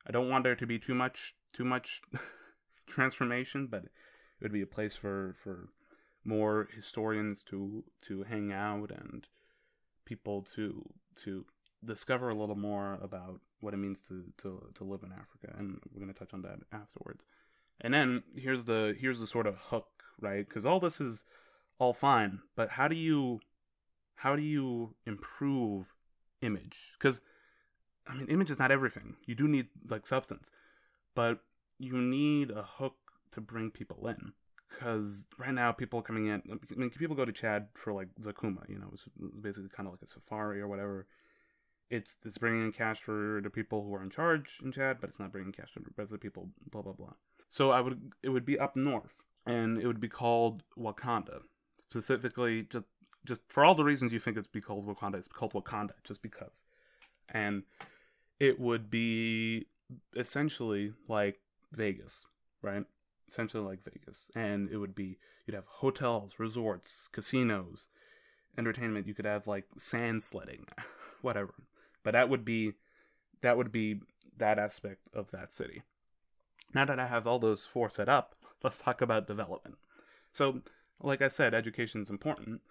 I 0.08 0.12
don't 0.12 0.30
want 0.30 0.44
there 0.44 0.56
to 0.56 0.66
be 0.66 0.80
too 0.80 0.96
much 0.96 1.36
too 1.54 1.66
much 1.66 2.02
transformation, 2.88 3.68
but 3.68 3.84
it 3.84 4.42
would 4.42 4.54
be 4.54 4.62
a 4.62 4.68
place 4.68 4.96
for 4.96 5.36
for 5.44 5.70
more 6.24 6.68
historians 6.74 7.44
to 7.44 7.84
to 8.08 8.24
hang 8.24 8.52
out 8.52 8.92
and 8.92 9.28
people 10.06 10.42
to 10.56 10.90
to 11.24 11.46
discover 11.84 12.30
a 12.30 12.36
little 12.36 12.56
more 12.56 13.00
about 13.02 13.42
what 13.62 13.74
it 13.74 13.78
means 13.78 14.02
to 14.02 14.26
to 14.40 14.70
to 14.76 14.84
live 14.84 15.04
in 15.04 15.12
Africa, 15.12 15.56
and 15.58 15.80
we're 15.92 16.02
gonna 16.02 16.14
touch 16.14 16.34
on 16.34 16.42
that 16.44 16.60
afterwards. 16.72 17.24
And 17.80 17.94
then 17.94 18.24
here's 18.36 18.66
the 18.66 18.96
here's 19.00 19.20
the 19.20 19.28
sort 19.28 19.48
of 19.48 19.56
hook, 19.56 20.04
right? 20.20 20.48
Because 20.48 20.66
all 20.66 20.80
this 20.80 21.00
is 21.00 21.26
all 21.80 21.94
fine, 21.94 22.40
but 22.56 22.70
how 22.72 22.88
do 22.88 22.96
you 22.96 23.40
how 24.16 24.36
do 24.36 24.42
you 24.42 24.94
improve 25.06 25.94
image? 26.42 26.94
Because 27.00 27.22
I 28.08 28.14
mean, 28.16 28.28
image 28.28 28.52
is 28.52 28.60
not 28.60 28.72
everything. 28.72 29.16
You 29.26 29.36
do 29.36 29.48
need 29.48 29.68
like 29.90 30.06
substance, 30.06 30.52
but 31.16 31.40
you 31.80 31.98
need 31.98 32.52
a 32.52 32.64
hook 32.64 32.96
to 33.32 33.42
bring 33.42 33.72
people 33.72 34.08
in. 34.08 34.34
Because 34.70 35.28
right 35.38 35.54
now, 35.54 35.74
people 35.74 36.00
are 36.00 36.04
coming 36.04 36.28
in. 36.28 36.42
I 36.50 36.76
mean, 36.76 36.90
people 36.92 37.16
go 37.16 37.26
to 37.26 37.32
Chad 37.34 37.68
for 37.74 37.92
like 37.92 38.08
Zakouma. 38.22 38.70
You 38.70 38.80
know, 38.80 38.90
it's, 38.94 39.08
it's 39.22 39.40
basically 39.42 39.70
kind 39.70 39.88
of 39.88 39.94
like 39.94 40.02
a 40.02 40.08
safari 40.08 40.62
or 40.62 40.68
whatever. 40.68 41.08
It's 41.92 42.18
it's 42.26 42.38
bringing 42.38 42.64
in 42.64 42.72
cash 42.72 43.02
for 43.02 43.42
the 43.44 43.50
people 43.50 43.84
who 43.84 43.94
are 43.94 44.02
in 44.02 44.10
charge 44.10 44.60
in 44.64 44.72
Chad, 44.72 44.98
but 45.02 45.10
it's 45.10 45.20
not 45.20 45.32
bringing 45.32 45.52
cash 45.52 45.74
to 45.74 45.80
the 45.80 45.86
rest 45.98 46.08
of 46.08 46.12
the 46.12 46.18
people. 46.18 46.50
Blah 46.72 46.82
blah 46.82 46.94
blah. 46.94 47.14
So 47.50 47.70
I 47.72 47.82
would 47.82 48.14
it 48.24 48.30
would 48.30 48.46
be 48.46 48.58
up 48.58 48.78
north, 48.78 49.26
and 49.46 49.78
it 49.78 49.86
would 49.86 50.00
be 50.00 50.08
called 50.08 50.64
Wakanda, 50.78 51.42
specifically 51.90 52.64
just 52.64 52.86
just 53.26 53.42
for 53.50 53.66
all 53.66 53.76
the 53.76 53.84
reasons 53.84 54.14
you 54.14 54.20
think 54.20 54.38
it's 54.38 54.48
be 54.48 54.62
called 54.62 54.88
Wakanda. 54.88 55.16
It's 55.16 55.28
called 55.28 55.54
Wakanda 55.54 55.92
just 56.06 56.22
because, 56.22 56.62
and 57.28 57.64
it 58.40 58.58
would 58.58 58.90
be 58.90 59.68
essentially 60.16 60.94
like 61.10 61.42
Vegas, 61.74 62.26
right? 62.62 62.86
Essentially 63.28 63.64
like 63.64 63.84
Vegas, 63.84 64.32
and 64.34 64.70
it 64.70 64.78
would 64.78 64.96
be 64.96 65.18
you'd 65.46 65.56
have 65.56 65.68
hotels, 65.68 66.40
resorts, 66.40 67.10
casinos, 67.12 67.90
entertainment. 68.58 69.08
You 69.08 69.14
could 69.14 69.26
have 69.26 69.46
like 69.46 69.66
sand 69.78 70.24
sledding, 70.24 70.68
whatever. 71.22 71.54
But 72.04 72.12
that 72.12 72.30
would 72.30 72.46
be 72.46 72.74
that 73.42 73.58
would 73.58 73.72
be 73.72 74.00
that 74.38 74.60
aspect 74.60 75.10
of 75.14 75.32
that 75.32 75.52
city. 75.52 75.84
Now 76.74 76.86
that 76.86 77.00
I 77.00 77.08
have 77.08 77.28
all 77.28 77.40
those 77.40 77.64
four 77.64 77.90
set 77.90 78.10
up, 78.10 78.36
let's 78.64 78.80
talk 78.80 79.02
about 79.02 79.28
development. 79.28 79.76
So, 80.32 80.62
like 81.02 81.22
I 81.22 81.28
said, 81.28 81.54
education 81.54 82.04
is 82.04 82.10
important, 82.10 82.62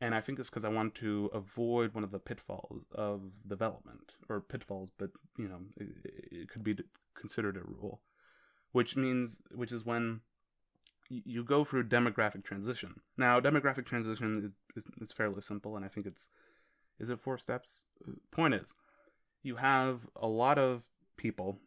and 0.00 0.14
I 0.14 0.20
think 0.20 0.38
it's 0.38 0.50
because 0.50 0.64
I 0.64 0.68
want 0.68 0.94
to 0.96 1.30
avoid 1.34 1.94
one 1.94 2.04
of 2.04 2.12
the 2.12 2.18
pitfalls 2.18 2.84
of 2.94 3.22
development, 3.46 4.12
or 4.28 4.40
pitfalls, 4.40 4.90
but 4.98 5.10
you 5.36 5.48
know, 5.48 5.60
it, 5.76 5.88
it 6.30 6.48
could 6.48 6.62
be 6.62 6.76
considered 7.18 7.56
a 7.56 7.62
rule, 7.62 8.00
which 8.72 8.96
means, 8.96 9.40
which 9.54 9.72
is 9.72 9.84
when 9.84 10.20
you 11.08 11.42
go 11.42 11.64
through 11.64 11.88
demographic 11.88 12.44
transition. 12.44 13.00
Now, 13.16 13.40
demographic 13.40 13.84
transition 13.84 14.54
is, 14.76 14.84
is, 14.84 14.90
is 15.00 15.12
fairly 15.12 15.40
simple, 15.40 15.74
and 15.74 15.84
I 15.84 15.88
think 15.88 16.06
it's 16.06 16.28
is 17.00 17.08
it 17.08 17.18
four 17.18 17.38
steps? 17.38 17.82
Point 18.30 18.54
is, 18.54 18.74
you 19.42 19.56
have 19.56 20.00
a 20.14 20.28
lot 20.28 20.58
of 20.58 20.84
people 21.16 21.58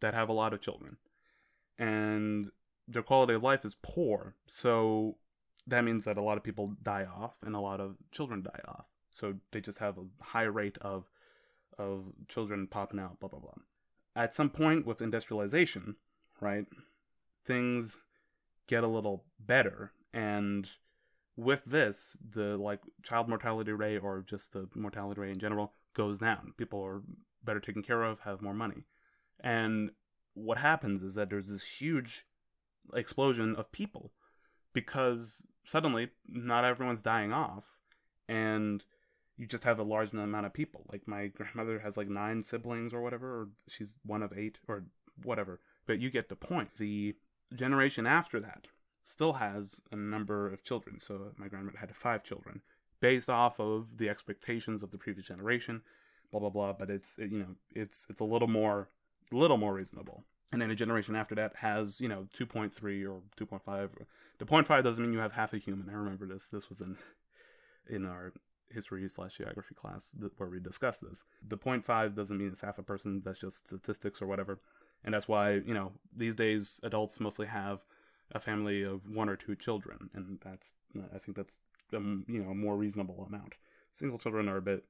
that 0.00 0.14
have 0.14 0.28
a 0.28 0.32
lot 0.32 0.52
of 0.54 0.60
children, 0.60 0.96
and 1.78 2.50
their 2.88 3.02
quality 3.02 3.34
of 3.34 3.42
life 3.42 3.64
is 3.64 3.76
poor. 3.82 4.34
So 4.46 5.16
that 5.66 5.84
means 5.84 6.04
that 6.04 6.16
a 6.16 6.22
lot 6.22 6.36
of 6.36 6.44
people 6.44 6.74
die 6.82 7.04
off, 7.04 7.38
and 7.44 7.54
a 7.54 7.60
lot 7.60 7.80
of 7.80 7.96
children 8.12 8.42
die 8.42 8.60
off. 8.66 8.86
So 9.10 9.34
they 9.50 9.60
just 9.60 9.80
have 9.80 9.98
a 9.98 10.24
high 10.24 10.44
rate 10.44 10.78
of 10.80 11.10
of 11.78 12.04
children 12.28 12.66
popping 12.66 13.00
out. 13.00 13.18
Blah 13.20 13.28
blah 13.28 13.40
blah. 13.40 13.52
At 14.14 14.32
some 14.32 14.48
point 14.48 14.86
with 14.86 15.02
industrialization, 15.02 15.96
right, 16.40 16.66
things 17.44 17.98
get 18.66 18.84
a 18.84 18.88
little 18.88 19.24
better, 19.38 19.92
and 20.12 20.68
with 21.36 21.64
this, 21.64 22.16
the 22.28 22.56
like 22.56 22.80
child 23.02 23.28
mortality 23.28 23.72
rate 23.72 23.98
or 23.98 24.24
just 24.26 24.52
the 24.52 24.68
mortality 24.74 25.20
rate 25.20 25.32
in 25.32 25.38
general 25.38 25.72
goes 25.94 26.18
down. 26.18 26.54
People 26.56 26.82
are 26.82 27.02
better 27.44 27.60
taken 27.60 27.82
care 27.82 28.02
of, 28.02 28.20
have 28.20 28.42
more 28.42 28.54
money. 28.54 28.84
And 29.40 29.90
what 30.34 30.58
happens 30.58 31.02
is 31.02 31.14
that 31.14 31.30
there's 31.30 31.48
this 31.48 31.64
huge 31.64 32.24
explosion 32.94 33.54
of 33.56 33.72
people 33.72 34.12
because 34.72 35.44
suddenly 35.64 36.08
not 36.28 36.64
everyone's 36.64 37.02
dying 37.02 37.32
off 37.32 37.64
and 38.28 38.84
you 39.36 39.46
just 39.46 39.64
have 39.64 39.78
a 39.78 39.84
large 39.84 40.12
amount 40.12 40.46
of 40.46 40.54
people. 40.54 40.86
Like 40.90 41.06
my 41.06 41.26
grandmother 41.28 41.78
has 41.80 41.96
like 41.96 42.08
nine 42.08 42.42
siblings 42.42 42.94
or 42.94 43.02
whatever, 43.02 43.42
or 43.42 43.48
she's 43.68 43.96
one 44.04 44.22
of 44.22 44.32
eight 44.36 44.58
or 44.66 44.84
whatever. 45.22 45.60
But 45.86 46.00
you 46.00 46.10
get 46.10 46.28
the 46.28 46.36
point. 46.36 46.76
The 46.76 47.14
generation 47.54 48.06
after 48.06 48.40
that 48.40 48.66
still 49.06 49.34
has 49.34 49.80
a 49.92 49.96
number 49.96 50.52
of 50.52 50.62
children. 50.64 50.98
So 50.98 51.32
my 51.38 51.48
grandmother 51.48 51.78
had 51.78 51.94
five 51.96 52.22
children 52.24 52.60
based 53.00 53.30
off 53.30 53.58
of 53.58 53.96
the 53.98 54.08
expectations 54.08 54.82
of 54.82 54.90
the 54.90 54.98
previous 54.98 55.26
generation, 55.26 55.80
blah 56.30 56.40
blah 56.40 56.50
blah. 56.50 56.72
But 56.74 56.90
it's 56.90 57.16
you 57.18 57.38
know 57.38 57.54
it's 57.70 58.06
it's 58.10 58.20
a 58.20 58.24
little 58.24 58.48
more 58.48 58.90
little 59.32 59.56
more 59.56 59.74
reasonable. 59.74 60.24
And 60.52 60.60
then 60.60 60.70
a 60.70 60.74
generation 60.74 61.16
after 61.16 61.34
that 61.36 61.54
has 61.56 62.00
you 62.00 62.08
know 62.08 62.26
2.3 62.36 62.72
or 63.08 63.22
2.5. 63.38 63.90
The 64.38 64.44
0.5 64.44 64.82
doesn't 64.82 65.02
mean 65.02 65.12
you 65.12 65.20
have 65.20 65.32
half 65.32 65.54
a 65.54 65.58
human. 65.58 65.88
I 65.88 65.94
remember 65.94 66.26
this. 66.26 66.48
This 66.48 66.68
was 66.68 66.80
in 66.80 66.96
in 67.88 68.04
our 68.04 68.32
history 68.70 69.08
slash 69.08 69.36
geography 69.36 69.76
class 69.76 70.12
where 70.36 70.48
we 70.48 70.58
discussed 70.58 71.02
this. 71.08 71.22
The 71.46 71.56
0.5 71.56 72.16
doesn't 72.16 72.36
mean 72.36 72.48
it's 72.48 72.60
half 72.60 72.78
a 72.78 72.82
person. 72.82 73.22
That's 73.24 73.38
just 73.38 73.68
statistics 73.68 74.20
or 74.20 74.26
whatever. 74.26 74.58
And 75.04 75.14
that's 75.14 75.28
why 75.28 75.52
you 75.52 75.74
know 75.74 75.92
these 76.14 76.34
days 76.34 76.80
adults 76.82 77.20
mostly 77.20 77.46
have 77.46 77.84
a 78.32 78.40
family 78.40 78.82
of 78.82 79.08
one 79.08 79.28
or 79.28 79.36
two 79.36 79.54
children, 79.54 80.10
and 80.14 80.38
that's 80.42 80.74
I 81.14 81.18
think 81.18 81.36
that's 81.36 81.54
you 81.92 82.42
know 82.42 82.50
a 82.50 82.54
more 82.54 82.76
reasonable 82.76 83.24
amount. 83.26 83.54
Single 83.92 84.18
children 84.18 84.48
are 84.48 84.56
a 84.56 84.62
bit, 84.62 84.84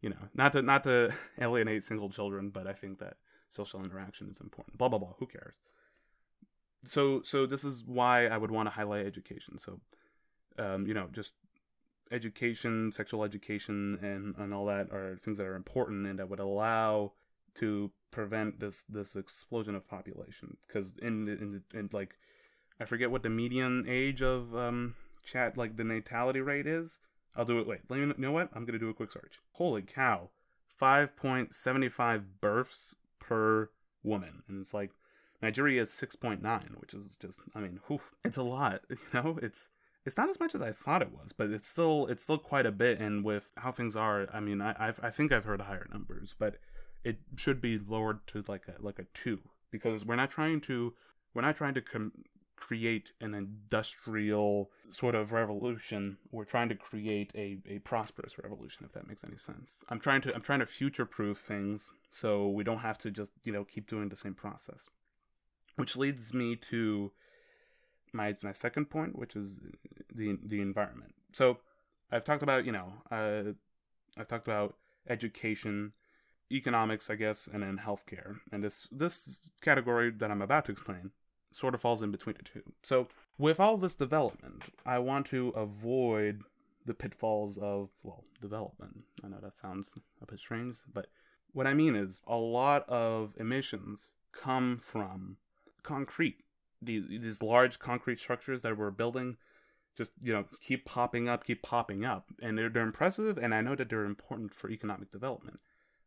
you 0.00 0.10
know, 0.10 0.28
not 0.34 0.52
to 0.52 0.62
not 0.62 0.84
to 0.84 1.12
alienate 1.40 1.84
single 1.84 2.10
children, 2.10 2.50
but 2.50 2.66
I 2.66 2.72
think 2.72 2.98
that 2.98 3.16
social 3.48 3.84
interaction 3.84 4.28
is 4.30 4.40
important. 4.40 4.78
Blah 4.78 4.88
blah 4.88 4.98
blah. 4.98 5.14
Who 5.18 5.26
cares? 5.26 5.54
So 6.84 7.22
so 7.22 7.46
this 7.46 7.64
is 7.64 7.84
why 7.86 8.26
I 8.26 8.36
would 8.36 8.50
want 8.50 8.66
to 8.66 8.70
highlight 8.70 9.06
education. 9.06 9.58
So, 9.58 9.80
um, 10.58 10.86
you 10.86 10.94
know, 10.94 11.08
just 11.12 11.34
education, 12.10 12.92
sexual 12.92 13.24
education, 13.24 13.98
and 14.02 14.36
and 14.36 14.52
all 14.52 14.66
that 14.66 14.90
are 14.92 15.16
things 15.16 15.38
that 15.38 15.46
are 15.46 15.56
important 15.56 16.06
and 16.06 16.18
that 16.18 16.28
would 16.28 16.40
allow 16.40 17.12
to 17.54 17.90
prevent 18.10 18.60
this 18.60 18.84
this 18.88 19.16
explosion 19.16 19.74
of 19.74 19.88
population 19.88 20.56
because 20.66 20.92
in, 21.00 21.28
in 21.28 21.62
in 21.74 21.88
like 21.92 22.16
I 22.82 22.84
forget 22.84 23.12
what 23.12 23.22
the 23.22 23.30
median 23.30 23.86
age 23.88 24.22
of 24.22 24.56
um, 24.56 24.96
Chad, 25.24 25.56
like 25.56 25.76
the 25.76 25.84
natality 25.84 26.40
rate 26.40 26.66
is. 26.66 26.98
I'll 27.36 27.44
do 27.44 27.60
it. 27.60 27.66
Wait, 27.66 27.78
let 27.88 28.00
me, 28.00 28.06
you 28.06 28.14
know 28.18 28.32
what? 28.32 28.50
I'm 28.52 28.64
gonna 28.64 28.80
do 28.80 28.90
a 28.90 28.94
quick 28.94 29.12
search. 29.12 29.38
Holy 29.52 29.82
cow, 29.82 30.30
five 30.66 31.16
point 31.16 31.54
seventy 31.54 31.88
five 31.88 32.40
births 32.40 32.96
per 33.20 33.70
woman, 34.02 34.42
and 34.48 34.60
it's 34.60 34.74
like 34.74 34.90
Nigeria 35.40 35.82
is 35.82 35.92
six 35.92 36.16
point 36.16 36.42
nine, 36.42 36.74
which 36.80 36.92
is 36.92 37.16
just, 37.16 37.38
I 37.54 37.60
mean, 37.60 37.78
whew, 37.86 38.00
it's 38.24 38.36
a 38.36 38.42
lot. 38.42 38.80
You 38.90 38.98
know, 39.14 39.38
it's 39.40 39.68
it's 40.04 40.16
not 40.16 40.28
as 40.28 40.40
much 40.40 40.56
as 40.56 40.60
I 40.60 40.72
thought 40.72 41.02
it 41.02 41.12
was, 41.12 41.32
but 41.32 41.50
it's 41.50 41.68
still 41.68 42.08
it's 42.08 42.24
still 42.24 42.38
quite 42.38 42.66
a 42.66 42.72
bit. 42.72 42.98
And 42.98 43.24
with 43.24 43.48
how 43.58 43.70
things 43.70 43.94
are, 43.94 44.26
I 44.34 44.40
mean, 44.40 44.60
I 44.60 44.74
I've, 44.76 44.98
I 45.04 45.10
think 45.10 45.30
I've 45.30 45.44
heard 45.44 45.60
higher 45.60 45.86
numbers, 45.92 46.34
but 46.36 46.56
it 47.04 47.18
should 47.36 47.60
be 47.60 47.78
lowered 47.78 48.26
to 48.28 48.44
like 48.48 48.64
a 48.66 48.82
like 48.84 48.98
a 48.98 49.06
two 49.14 49.38
because 49.70 50.04
we're 50.04 50.16
not 50.16 50.32
trying 50.32 50.60
to 50.62 50.94
we're 51.32 51.42
not 51.42 51.54
trying 51.54 51.74
to 51.74 51.80
com- 51.80 52.12
create 52.62 53.10
an 53.20 53.34
industrial 53.34 54.70
sort 54.88 55.16
of 55.16 55.32
revolution. 55.32 56.16
We're 56.30 56.44
trying 56.44 56.68
to 56.68 56.76
create 56.76 57.32
a, 57.34 57.58
a 57.68 57.80
prosperous 57.80 58.38
revolution, 58.38 58.84
if 58.86 58.92
that 58.92 59.08
makes 59.08 59.24
any 59.24 59.36
sense. 59.36 59.82
I'm 59.88 59.98
trying 59.98 60.20
to 60.22 60.34
I'm 60.34 60.42
trying 60.42 60.60
to 60.60 60.66
future 60.66 61.04
proof 61.04 61.38
things 61.40 61.90
so 62.10 62.48
we 62.50 62.62
don't 62.62 62.78
have 62.78 62.98
to 62.98 63.10
just, 63.10 63.32
you 63.42 63.52
know, 63.52 63.64
keep 63.64 63.90
doing 63.90 64.08
the 64.08 64.16
same 64.24 64.34
process. 64.34 64.88
Which 65.74 65.96
leads 65.96 66.32
me 66.32 66.54
to 66.70 67.10
my 68.12 68.36
my 68.42 68.52
second 68.52 68.90
point, 68.90 69.18
which 69.18 69.34
is 69.34 69.60
the 70.14 70.38
the 70.44 70.60
environment. 70.60 71.14
So 71.32 71.58
I've 72.12 72.24
talked 72.24 72.44
about, 72.44 72.64
you 72.64 72.72
know, 72.72 72.92
uh, 73.10 73.54
I've 74.16 74.28
talked 74.28 74.46
about 74.46 74.76
education, 75.08 75.94
economics, 76.52 77.10
I 77.10 77.16
guess, 77.16 77.48
and 77.52 77.64
then 77.64 77.80
healthcare. 77.84 78.36
And 78.52 78.62
this 78.62 78.86
this 78.92 79.50
category 79.60 80.12
that 80.12 80.30
I'm 80.30 80.42
about 80.42 80.66
to 80.66 80.72
explain 80.72 81.10
sort 81.52 81.74
of 81.74 81.80
falls 81.80 82.02
in 82.02 82.10
between 82.10 82.36
the 82.36 82.42
two. 82.42 82.62
So, 82.82 83.08
with 83.38 83.60
all 83.60 83.76
this 83.76 83.94
development, 83.94 84.62
I 84.84 84.98
want 84.98 85.26
to 85.26 85.48
avoid 85.50 86.42
the 86.84 86.94
pitfalls 86.94 87.58
of, 87.58 87.90
well, 88.02 88.24
development. 88.40 89.04
I 89.24 89.28
know 89.28 89.38
that 89.42 89.56
sounds 89.56 89.90
a 90.20 90.26
bit 90.26 90.40
strange, 90.40 90.76
but 90.92 91.06
what 91.52 91.66
I 91.66 91.74
mean 91.74 91.94
is 91.94 92.20
a 92.26 92.36
lot 92.36 92.88
of 92.88 93.34
emissions 93.38 94.10
come 94.32 94.78
from 94.78 95.36
concrete. 95.82 96.38
These, 96.80 97.42
large 97.42 97.78
concrete 97.78 98.18
structures 98.18 98.62
that 98.62 98.76
we're 98.76 98.90
building 98.90 99.36
just, 99.96 100.12
you 100.20 100.32
know, 100.32 100.46
keep 100.60 100.84
popping 100.84 101.28
up, 101.28 101.44
keep 101.44 101.62
popping 101.62 102.04
up. 102.04 102.26
And 102.40 102.58
they're, 102.58 102.68
they're 102.68 102.82
impressive, 102.82 103.38
and 103.38 103.54
I 103.54 103.60
know 103.60 103.76
that 103.76 103.88
they're 103.88 104.04
important 104.04 104.52
for 104.52 104.70
economic 104.70 105.12
development. 105.12 105.60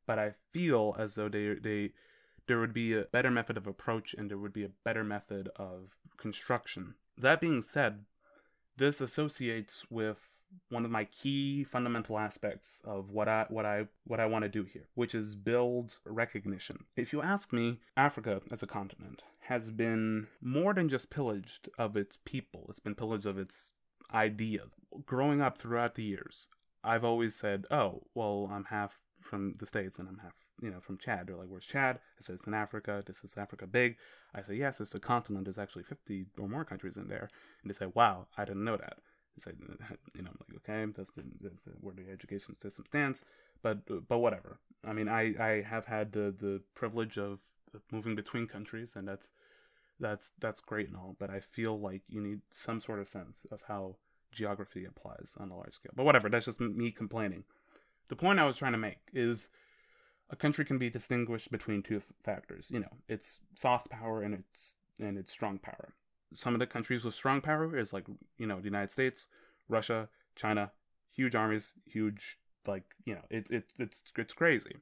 But 0.06 0.20
I 0.20 0.34
feel 0.52 0.96
as 1.00 1.16
though 1.16 1.30
they, 1.30 1.54
they, 1.54 1.92
there 2.48 2.60
would 2.60 2.74
be 2.74 2.94
a 2.94 3.04
better 3.04 3.32
method 3.32 3.58
of 3.58 3.68
approach 3.68 4.14
and 4.14 4.30
there 4.30 4.38
would 4.38 4.54
be 4.54 4.64
a 4.64 4.72
better 4.84 5.04
method 5.04 5.50
of 5.56 5.96
construction. 6.18 6.96
That 7.18 7.42
being 7.42 7.62
said, 7.62 8.06
this 8.78 9.02
associates 9.02 9.86
with 9.90 10.30
one 10.70 10.86
of 10.86 10.92
my 10.92 11.06
key 11.06 11.64
fundamental 11.64 12.18
aspects 12.18 12.82
of 12.86 13.10
what 13.10 13.28
I 13.28 13.46
what 13.50 13.66
I 13.66 13.88
what 14.06 14.20
I 14.20 14.25
want 14.25 14.44
to 14.44 14.50
do 14.50 14.64
here, 14.64 14.88
which 14.94 15.16
is 15.16 15.36
build 15.36 15.98
recognition. 16.06 16.86
If 16.96 17.12
you 17.12 17.22
ask 17.22 17.52
me, 17.52 17.80
Africa 17.98 18.42
as 18.52 18.64
a 18.64 18.68
continent 18.68 19.22
has 19.42 19.72
been 19.72 20.28
more 20.42 20.74
than 20.74 20.90
just 20.90 21.10
pillaged 21.10 21.70
of 21.78 21.96
its 21.96 22.18
people. 22.25 22.66
It's 22.70 22.80
been 22.80 22.96
pillaged 22.96 23.25
of 23.25 23.38
its 23.38 23.72
ideas. 24.14 24.72
Growing 25.06 25.42
up 25.42 25.58
throughout 25.58 25.96
the 25.96 26.04
years, 26.04 26.48
I've 26.84 27.04
always 27.04 27.36
said, 27.36 27.66
"Oh, 27.70 28.04
well, 28.14 28.50
I'm 28.52 28.66
half 28.66 29.00
from 29.20 29.54
the 29.54 29.66
states 29.66 30.00
and 30.00 30.08
I'm 30.08 30.20
half 30.20 30.34
you 30.62 30.70
know, 30.72 30.80
from 30.80 30.98
Chad. 30.98 31.28
They're 31.28 31.36
like, 31.36 31.50
"Where's 31.50 31.66
Chad?" 31.66 31.98
I 31.98 32.22
said, 32.22 32.36
"It's 32.36 32.48
in 32.48 32.54
Africa. 32.54 33.04
This 33.06 33.24
is 33.24 33.38
Africa 33.38 33.68
big." 33.68 33.98
I 34.34 34.42
say, 34.42 34.56
"Yes, 34.56 34.80
it's 34.82 34.96
a 34.96 35.00
continent. 35.00 35.46
There's 35.46 35.58
actually 35.58 35.84
50 35.84 36.28
or 36.38 36.48
more 36.48 36.66
countries 36.66 36.98
in 36.98 37.08
there." 37.08 37.30
And 37.62 37.70
they 37.70 37.74
say, 37.74 37.88
"Wow, 37.94 38.28
I 38.38 38.46
didn't 38.46 38.64
know 38.64 38.78
that." 38.78 38.98
I 39.38 39.40
said, 39.40 39.58
"You 40.16 40.24
know, 40.24 40.32
I'm 40.32 40.40
like, 40.48 40.58
okay, 40.58 40.92
that's 40.96 41.12
the, 41.12 41.24
that's 41.42 41.62
the, 41.62 41.72
where 41.82 41.94
the 41.94 42.10
education 42.12 42.56
system 42.60 42.86
stands." 42.88 43.26
But 43.62 44.08
but 44.08 44.20
whatever. 44.20 44.60
I 44.84 44.94
mean, 44.94 45.08
I 45.08 45.34
I 45.40 45.62
have 45.62 45.86
had 45.86 46.12
the 46.12 46.34
the 46.38 46.62
privilege 46.74 47.18
of, 47.18 47.40
of 47.74 47.82
moving 47.92 48.16
between 48.16 48.48
countries, 48.48 48.96
and 48.96 49.08
that's 49.08 49.30
that's 50.00 50.32
that's 50.40 50.62
great 50.62 50.88
and 50.88 50.98
all. 50.98 51.16
But 51.20 51.30
I 51.30 51.40
feel 51.40 51.80
like 51.80 52.02
you 52.08 52.22
need 52.22 52.42
some 52.50 52.80
sort 52.80 53.00
of 53.00 53.08
sense 53.08 53.46
of 53.52 53.62
how 53.68 53.98
geography 54.32 54.86
applies 54.86 55.34
on 55.40 55.50
a 55.50 55.56
large 55.56 55.74
scale. 55.74 55.94
But 55.96 56.06
whatever. 56.06 56.30
That's 56.30 56.46
just 56.46 56.60
me 56.60 56.92
complaining. 56.92 57.44
The 58.10 58.16
point 58.16 58.40
I 58.40 58.46
was 58.46 58.58
trying 58.58 58.74
to 58.74 58.78
make 58.78 59.00
is 59.14 59.50
a 60.29 60.36
country 60.36 60.65
can 60.65 60.77
be 60.77 60.89
distinguished 60.89 61.51
between 61.51 61.84
two 61.84 62.01
factors. 62.24 62.70
You 62.72 62.79
know, 62.79 62.98
its 63.08 63.41
soft 63.53 63.89
power 63.89 64.22
and 64.22 64.34
its 64.34 64.75
and 65.00 65.17
its 65.17 65.32
strong 65.32 65.60
power. 65.60 65.94
Some 66.34 66.53
of 66.53 66.60
the 66.60 66.67
countries 66.67 67.05
with 67.05 67.13
strong 67.13 67.41
power 67.41 67.77
is 67.77 67.94
like 67.94 68.05
you 68.38 68.48
know 68.48 68.60
the 68.60 68.65
United 68.65 68.91
States, 68.91 69.27
Russia, 69.67 70.10
China, 70.36 70.72
huge 71.12 71.36
armies, 71.36 71.74
huge 71.86 72.39
like 72.67 72.84
you 73.05 73.13
know 73.13 73.22
it's 73.29 73.51
it's 73.51 73.74
it's 73.79 74.01
it's 74.17 74.34
crazy. 74.34 74.77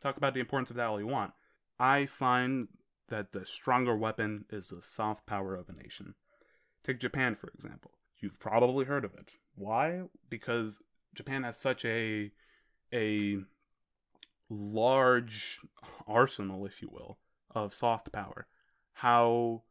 Talk 0.00 0.16
about 0.16 0.34
the 0.34 0.40
importance 0.40 0.70
of 0.70 0.76
that 0.76 0.86
all 0.86 1.00
you 1.00 1.06
want. 1.06 1.32
I 1.78 2.06
find 2.06 2.68
that 3.08 3.32
the 3.32 3.44
stronger 3.44 3.96
weapon 3.96 4.44
is 4.50 4.68
the 4.68 4.82
soft 4.82 5.26
power 5.26 5.54
of 5.54 5.68
a 5.68 5.72
nation. 5.72 6.14
Take 6.82 7.00
Japan 7.00 7.34
for 7.34 7.48
example. 7.48 7.92
You've 8.18 8.38
probably 8.38 8.84
heard 8.84 9.04
of 9.04 9.14
it. 9.14 9.30
Why? 9.54 10.02
Because 10.28 10.80
Japan 11.14 11.42
has 11.42 11.56
such 11.56 11.84
a 11.84 12.32
a 12.92 13.38
large 14.50 15.60
arsenal, 16.06 16.66
if 16.66 16.82
you 16.82 16.88
will, 16.90 17.18
of 17.54 17.72
soft 17.72 18.12
power. 18.12 18.46
How 18.92 19.62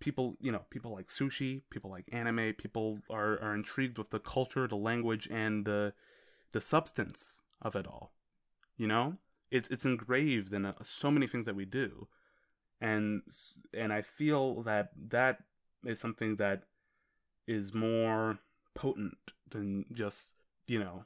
people, 0.00 0.36
you 0.40 0.52
know, 0.52 0.62
people 0.70 0.94
like 0.94 1.08
sushi, 1.08 1.62
people 1.70 1.90
like 1.90 2.08
anime, 2.12 2.54
people 2.56 3.00
are, 3.10 3.40
are 3.42 3.54
intrigued 3.54 3.98
with 3.98 4.10
the 4.10 4.20
culture, 4.20 4.66
the 4.66 4.76
language, 4.76 5.28
and 5.30 5.64
the 5.66 5.92
the 6.52 6.60
substance 6.60 7.42
of 7.60 7.74
it 7.76 7.86
all. 7.86 8.12
You 8.76 8.86
know, 8.86 9.16
it's 9.50 9.68
it's 9.68 9.84
engraved 9.84 10.52
in 10.52 10.64
uh, 10.64 10.74
so 10.82 11.10
many 11.10 11.26
things 11.26 11.46
that 11.46 11.56
we 11.56 11.64
do, 11.64 12.08
and 12.80 13.22
and 13.74 13.92
I 13.92 14.02
feel 14.02 14.62
that 14.62 14.90
that 15.08 15.38
is 15.84 16.00
something 16.00 16.36
that 16.36 16.62
is 17.46 17.74
more 17.74 18.38
potent 18.74 19.32
than 19.50 19.86
just 19.92 20.30
you 20.66 20.78
know 20.78 21.04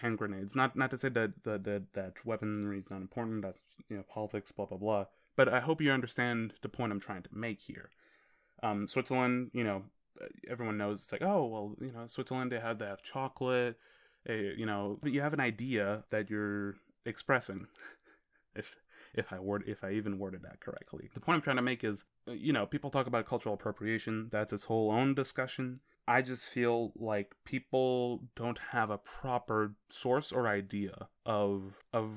hand 0.00 0.18
grenades. 0.18 0.54
Not 0.54 0.76
not 0.76 0.90
to 0.90 0.98
say 0.98 1.08
that 1.10 1.44
that 1.44 1.64
that, 1.64 1.92
that 1.94 2.24
weaponry 2.24 2.78
is 2.78 2.90
not 2.90 3.00
important. 3.00 3.42
That's 3.42 3.62
you 3.88 3.96
know 3.96 4.04
politics, 4.08 4.52
blah 4.52 4.66
blah 4.66 4.78
blah. 4.78 5.06
But 5.36 5.48
I 5.48 5.60
hope 5.60 5.80
you 5.80 5.90
understand 5.90 6.54
the 6.62 6.68
point 6.68 6.92
I'm 6.92 7.00
trying 7.00 7.22
to 7.22 7.30
make 7.32 7.60
here. 7.60 7.90
Um, 8.62 8.86
Switzerland, 8.86 9.50
you 9.54 9.64
know, 9.64 9.84
everyone 10.48 10.78
knows 10.78 11.00
it's 11.00 11.12
like, 11.12 11.22
oh 11.22 11.46
well, 11.46 11.76
you 11.80 11.92
know, 11.92 12.06
Switzerland 12.06 12.52
they 12.52 12.60
have 12.60 12.78
they 12.78 12.86
have 12.86 13.02
chocolate. 13.02 13.76
A, 14.28 14.54
you 14.56 14.66
know, 14.66 15.00
you 15.02 15.20
have 15.20 15.32
an 15.32 15.40
idea 15.40 16.04
that 16.10 16.30
you're 16.30 16.76
expressing. 17.04 17.66
if 18.54 18.76
if 19.14 19.32
I 19.32 19.38
word 19.38 19.64
if 19.66 19.84
I 19.84 19.92
even 19.92 20.18
worded 20.18 20.42
that 20.42 20.60
correctly. 20.60 21.10
The 21.12 21.20
point 21.20 21.36
I'm 21.36 21.42
trying 21.42 21.56
to 21.56 21.62
make 21.62 21.84
is, 21.84 22.04
you 22.26 22.52
know, 22.52 22.66
people 22.66 22.90
talk 22.90 23.06
about 23.06 23.26
cultural 23.26 23.54
appropriation. 23.54 24.28
That's 24.30 24.52
its 24.52 24.64
whole 24.64 24.90
own 24.90 25.14
discussion. 25.14 25.80
I 26.08 26.20
just 26.20 26.42
feel 26.42 26.92
like 26.96 27.34
people 27.44 28.22
don't 28.34 28.58
have 28.70 28.90
a 28.90 28.98
proper 28.98 29.74
source 29.88 30.32
or 30.32 30.48
idea 30.48 31.08
of 31.24 31.74
of 31.92 32.10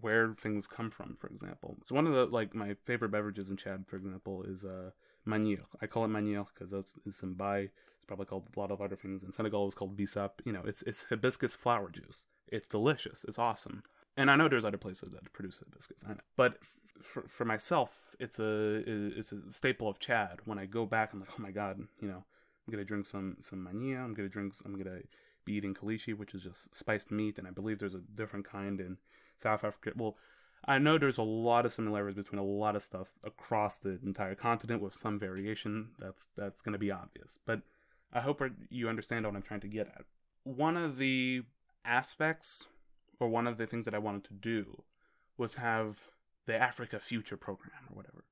where 0.00 0.32
things 0.34 0.66
come 0.66 0.90
from. 0.90 1.16
For 1.16 1.26
example, 1.26 1.76
so 1.84 1.94
one 1.94 2.06
of 2.06 2.12
the 2.12 2.26
like 2.26 2.54
my 2.54 2.74
favorite 2.84 3.10
beverages 3.10 3.50
in 3.50 3.56
Chad, 3.56 3.84
for 3.86 3.96
example, 3.96 4.44
is 4.44 4.64
uh 4.64 4.90
manioc. 5.26 5.66
I 5.82 5.86
call 5.86 6.04
it 6.04 6.08
manioc 6.08 6.46
because 6.54 6.72
it's, 6.72 6.94
it's 7.04 7.22
in 7.22 7.34
Bai. 7.34 7.58
It's 7.96 8.06
probably 8.06 8.26
called 8.26 8.48
a 8.56 8.60
lot 8.60 8.70
of 8.70 8.80
other 8.80 8.96
things. 8.96 9.24
In 9.24 9.32
Senegal, 9.32 9.66
it's 9.66 9.74
called 9.74 9.96
bisap. 9.96 10.30
You 10.44 10.52
know, 10.52 10.62
it's 10.64 10.82
it's 10.82 11.02
hibiscus 11.08 11.56
flower 11.56 11.90
juice. 11.90 12.26
It's 12.46 12.68
delicious. 12.68 13.24
It's 13.26 13.40
awesome. 13.40 13.82
And 14.16 14.30
I 14.30 14.36
know 14.36 14.48
there's 14.48 14.64
other 14.64 14.78
places 14.78 15.12
that 15.12 15.32
produce 15.32 15.58
hibiscus. 15.58 16.04
I 16.06 16.10
know, 16.10 16.20
but 16.36 16.58
for 17.02 17.22
for 17.22 17.44
myself, 17.44 18.14
it's 18.20 18.38
a 18.38 18.84
it's 18.86 19.32
a 19.32 19.50
staple 19.50 19.88
of 19.88 19.98
Chad. 19.98 20.38
When 20.44 20.60
I 20.60 20.66
go 20.66 20.86
back, 20.86 21.12
I'm 21.12 21.18
like, 21.18 21.30
oh 21.36 21.42
my 21.42 21.50
god, 21.50 21.80
you 22.00 22.06
know 22.06 22.24
I'm 22.66 22.72
gonna 22.72 22.84
drink 22.84 23.06
some 23.06 23.36
some 23.40 23.62
mania. 23.62 23.98
I'm 23.98 24.14
gonna 24.14 24.28
drink. 24.28 24.54
I'm 24.64 24.76
gonna 24.76 25.00
be 25.44 25.54
eating 25.54 25.74
kalishi, 25.74 26.16
which 26.16 26.34
is 26.34 26.42
just 26.42 26.74
spiced 26.74 27.10
meat, 27.10 27.38
and 27.38 27.46
I 27.46 27.50
believe 27.50 27.78
there's 27.78 27.94
a 27.94 28.00
different 28.14 28.44
kind 28.44 28.80
in 28.80 28.98
South 29.36 29.64
Africa. 29.64 29.92
Well, 29.96 30.16
I 30.64 30.78
know 30.78 30.98
there's 30.98 31.18
a 31.18 31.22
lot 31.22 31.64
of 31.64 31.72
similarities 31.72 32.16
between 32.16 32.40
a 32.40 32.44
lot 32.44 32.74
of 32.74 32.82
stuff 32.82 33.12
across 33.22 33.78
the 33.78 34.00
entire 34.04 34.34
continent 34.34 34.82
with 34.82 34.94
some 34.94 35.18
variation. 35.18 35.90
That's 35.98 36.26
that's 36.36 36.60
gonna 36.60 36.78
be 36.78 36.90
obvious, 36.90 37.38
but 37.46 37.62
I 38.12 38.20
hope 38.20 38.42
you 38.68 38.88
understand 38.88 39.24
what 39.24 39.36
I'm 39.36 39.42
trying 39.42 39.60
to 39.60 39.68
get 39.68 39.86
at. 39.86 40.04
One 40.42 40.76
of 40.76 40.98
the 40.98 41.42
aspects, 41.84 42.64
or 43.20 43.28
one 43.28 43.46
of 43.46 43.58
the 43.58 43.66
things 43.66 43.84
that 43.84 43.94
I 43.94 43.98
wanted 43.98 44.24
to 44.24 44.34
do, 44.34 44.82
was 45.36 45.54
have 45.56 46.02
the 46.46 46.56
Africa 46.56 46.98
Future 46.98 47.36
program 47.36 47.86
or 47.90 47.96
whatever 47.96 48.24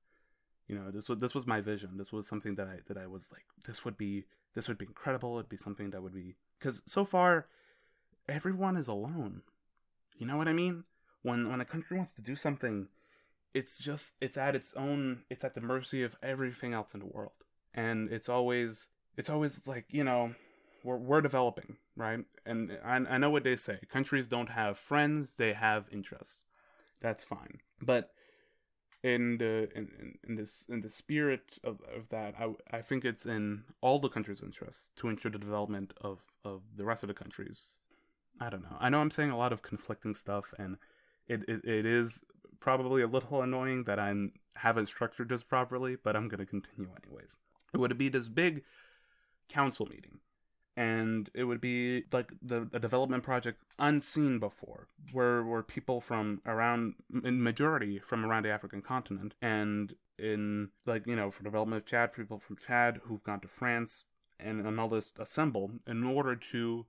you 0.67 0.75
know 0.75 0.91
this 0.91 1.09
was 1.09 1.19
this 1.19 1.35
was 1.35 1.45
my 1.45 1.61
vision. 1.61 1.97
This 1.97 2.11
was 2.11 2.27
something 2.27 2.55
that 2.55 2.67
i 2.67 2.79
that 2.87 2.97
i 2.97 3.07
was 3.07 3.31
like 3.31 3.45
this 3.63 3.85
would 3.85 3.97
be 3.97 4.25
this 4.53 4.67
would 4.67 4.77
be 4.77 4.85
incredible. 4.85 5.37
It'd 5.37 5.49
be 5.49 5.57
something 5.57 5.91
that 5.91 6.01
would 6.01 6.13
be 6.13 6.35
because 6.59 6.81
so 6.85 7.05
far 7.05 7.47
everyone 8.27 8.77
is 8.77 8.87
alone. 8.87 9.41
You 10.17 10.25
know 10.25 10.37
what 10.37 10.47
i 10.47 10.53
mean? 10.53 10.83
When 11.21 11.49
when 11.49 11.61
a 11.61 11.65
country 11.65 11.97
wants 11.97 12.13
to 12.13 12.21
do 12.21 12.35
something 12.35 12.87
it's 13.55 13.79
just 13.79 14.13
it's 14.19 14.37
at 14.37 14.53
its 14.53 14.73
own 14.75 15.23
it's 15.29 15.43
at 15.45 15.53
the 15.53 15.61
mercy 15.61 16.03
of 16.03 16.17
everything 16.21 16.73
else 16.73 16.93
in 16.93 16.99
the 16.99 17.05
world. 17.05 17.31
And 17.73 18.11
it's 18.11 18.29
always 18.29 18.87
it's 19.17 19.29
always 19.29 19.65
like 19.65 19.85
you 19.89 20.03
know 20.03 20.35
we're, 20.83 20.97
we're 20.97 21.21
developing 21.21 21.77
right? 21.95 22.25
And 22.45 22.77
I, 22.83 22.95
I 22.97 23.17
know 23.17 23.29
what 23.29 23.43
they 23.43 23.55
say 23.55 23.79
countries 23.89 24.27
don't 24.27 24.49
have 24.49 24.77
friends 24.77 25.35
they 25.37 25.53
have 25.53 25.85
interests. 25.91 26.37
That's 27.01 27.23
fine. 27.23 27.59
But 27.81 28.11
in 29.05 29.37
the 29.37 29.69
in, 29.75 30.17
in 30.27 30.35
this 30.35 30.65
in 30.67 30.81
the 30.81 30.89
spirit 30.89 31.59
of, 31.63 31.79
of 31.95 32.09
that 32.09 32.33
I, 32.39 32.77
I 32.77 32.81
think 32.81 33.05
it's 33.05 33.27
in 33.27 33.63
all 33.79 33.99
the 33.99 34.09
countries' 34.09 34.41
interests 34.41 34.89
to 34.95 35.09
ensure 35.09 35.31
the 35.31 35.37
development 35.37 35.93
of, 36.01 36.21
of 36.43 36.63
the 36.75 36.85
rest 36.85 37.03
of 37.03 37.07
the 37.07 37.13
countries. 37.13 37.75
I 38.41 38.49
don't 38.49 38.63
know. 38.63 38.77
I 38.79 38.89
know 38.89 38.99
i'm 38.99 39.11
saying 39.11 39.29
a 39.29 39.37
lot 39.37 39.53
of 39.53 39.61
conflicting 39.61 40.15
stuff 40.15 40.45
and 40.57 40.77
it, 41.27 41.43
it, 41.47 41.63
it 41.63 41.85
is 41.85 42.21
probably 42.59 43.03
a 43.03 43.07
little 43.07 43.43
annoying 43.43 43.83
that 43.83 43.99
i 43.99 44.11
haven't 44.55 44.87
structured 44.87 45.29
this 45.29 45.43
properly 45.43 45.95
but 46.03 46.15
i'm 46.15 46.27
going 46.27 46.39
to 46.39 46.45
continue 46.45 46.89
anyways. 47.03 47.37
It 47.73 47.77
would 47.77 47.95
be 47.97 48.09
this 48.09 48.27
big 48.27 48.63
council 49.49 49.85
meeting 49.85 50.17
and 50.77 51.29
it 51.33 51.45
would 51.45 51.61
be 51.61 52.03
like 52.11 52.31
the 52.41 52.67
a 52.73 52.79
development 52.79 53.23
project 53.23 53.61
unseen 53.79 54.39
before 54.39 54.87
where 55.11 55.43
where 55.43 55.63
people 55.63 56.01
from 56.01 56.41
around 56.45 56.95
in 57.23 57.41
majority 57.41 57.99
from 57.99 58.25
around 58.25 58.43
the 58.43 58.51
african 58.51 58.81
continent 58.81 59.33
and 59.41 59.95
in 60.19 60.69
like 60.85 61.05
you 61.07 61.15
know 61.15 61.31
for 61.31 61.43
development 61.43 61.81
of 61.81 61.85
chad 61.85 62.11
people 62.13 62.39
from 62.39 62.57
chad 62.57 62.99
who've 63.03 63.23
gone 63.23 63.39
to 63.39 63.47
france 63.47 64.05
and, 64.39 64.65
and 64.65 64.79
all 64.79 64.89
this 64.89 65.11
assemble 65.19 65.71
in 65.87 66.03
order 66.03 66.35
to 66.35 66.85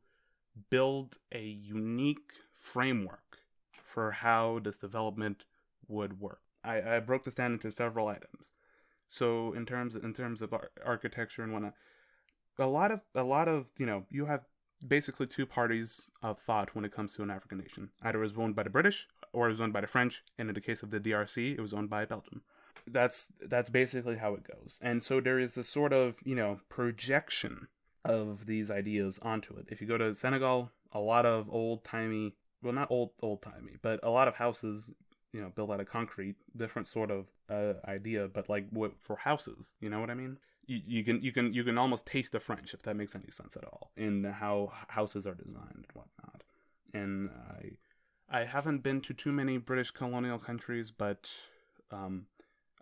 build 0.70 1.18
a 1.33 1.42
unique 1.42 2.33
framework 2.55 3.38
for 3.83 4.12
how 4.12 4.59
this 4.62 4.79
development 4.79 5.44
would 5.88 6.20
work. 6.20 6.40
I, 6.64 6.96
I 6.96 7.01
broke 7.01 7.25
this 7.25 7.37
down 7.37 7.53
into 7.53 7.70
several 7.70 8.09
items. 8.09 8.53
So 9.09 9.53
in 9.53 9.66
terms 9.66 9.94
in 9.94 10.12
terms 10.12 10.42
of 10.42 10.53
ar- 10.53 10.70
architecture 10.85 11.42
and 11.42 11.53
whatnot 11.53 11.75
a 12.59 12.66
lot 12.66 12.90
of 12.90 13.01
a 13.14 13.25
lot 13.25 13.49
of 13.49 13.71
you 13.79 13.87
know 13.87 14.05
you 14.11 14.27
have 14.27 14.45
basically 14.87 15.27
two 15.27 15.47
parties 15.47 16.11
of 16.23 16.38
thought 16.38 16.75
when 16.75 16.85
it 16.85 16.92
comes 16.92 17.14
to 17.14 17.23
an 17.23 17.31
African 17.31 17.59
nation. 17.59 17.90
Either 18.03 18.19
it 18.19 18.23
was 18.23 18.37
owned 18.37 18.55
by 18.55 18.62
the 18.62 18.71
British 18.71 19.09
or 19.33 19.47
it 19.47 19.51
was 19.51 19.61
owned 19.61 19.73
by 19.73 19.81
the 19.81 19.87
French, 19.87 20.23
and 20.38 20.49
in 20.49 20.55
the 20.55 20.61
case 20.61 20.83
of 20.83 20.90
the 20.90 21.01
DRC, 21.01 21.57
it 21.57 21.61
was 21.61 21.73
owned 21.73 21.90
by 21.90 22.05
Belgium. 22.05 22.42
That's 22.87 23.33
that's 23.40 23.69
basically 23.69 24.16
how 24.16 24.35
it 24.35 24.45
goes. 24.45 24.79
And 24.83 25.03
so 25.03 25.21
there 25.21 25.38
is 25.38 25.55
this 25.55 25.69
sort 25.69 25.92
of 25.92 26.16
you 26.25 26.35
know 26.35 26.61
projection 26.69 27.69
of 28.05 28.47
these 28.47 28.71
ideas 28.71 29.19
onto 29.23 29.57
it. 29.57 29.66
If 29.69 29.81
you 29.81 29.87
go 29.87 29.99
to 29.99 30.14
Senegal, 30.14 30.71
a 30.92 31.01
lot 31.01 31.27
of 31.27 31.51
old 31.51 31.85
timey, 31.85 32.37
well 32.62 32.73
not 32.73 32.90
old 32.90 33.11
old 33.21 33.42
timey, 33.42 33.77
but 33.83 34.01
a 34.03 34.11
lot 34.11 34.29
of 34.29 34.37
houses 34.37 34.90
you 35.33 35.40
know 35.40 35.51
built 35.55 35.71
out 35.71 35.81
of 35.81 35.88
concrete, 35.88 36.37
different 36.57 36.88
sort 36.88 37.11
of 37.11 37.27
uh, 37.51 37.75
idea, 37.87 38.29
but 38.29 38.49
like 38.49 38.66
what 38.71 38.92
for 39.01 39.16
houses. 39.16 39.73
You 39.81 39.90
know 39.90 40.01
what 40.01 40.11
I 40.11 40.14
mean? 40.14 40.38
You, 40.66 40.81
you 40.87 41.05
can 41.05 41.22
you 41.22 41.33
can 41.33 41.52
you 41.52 41.64
can 41.64 41.79
almost 41.79 42.07
taste 42.07 42.33
the 42.33 42.40
French 42.40 42.74
if 42.74 42.83
that 42.83 42.96
makes 42.96 43.14
any 43.14 43.31
sense 43.31 43.57
at 43.57 43.64
all 43.64 43.92
in 43.96 44.24
how 44.24 44.72
houses 44.88 45.26
are 45.26 45.35
designed 45.35 45.74
and 45.74 45.87
whatnot. 45.94 46.42
And 46.92 47.31
I 47.50 48.40
I 48.40 48.44
haven't 48.44 48.83
been 48.83 49.00
to 49.02 49.14
too 49.14 49.33
many 49.33 49.59
British 49.59 49.90
colonial 49.90 50.38
countries, 50.38 50.90
but 50.90 51.29
um, 51.90 52.26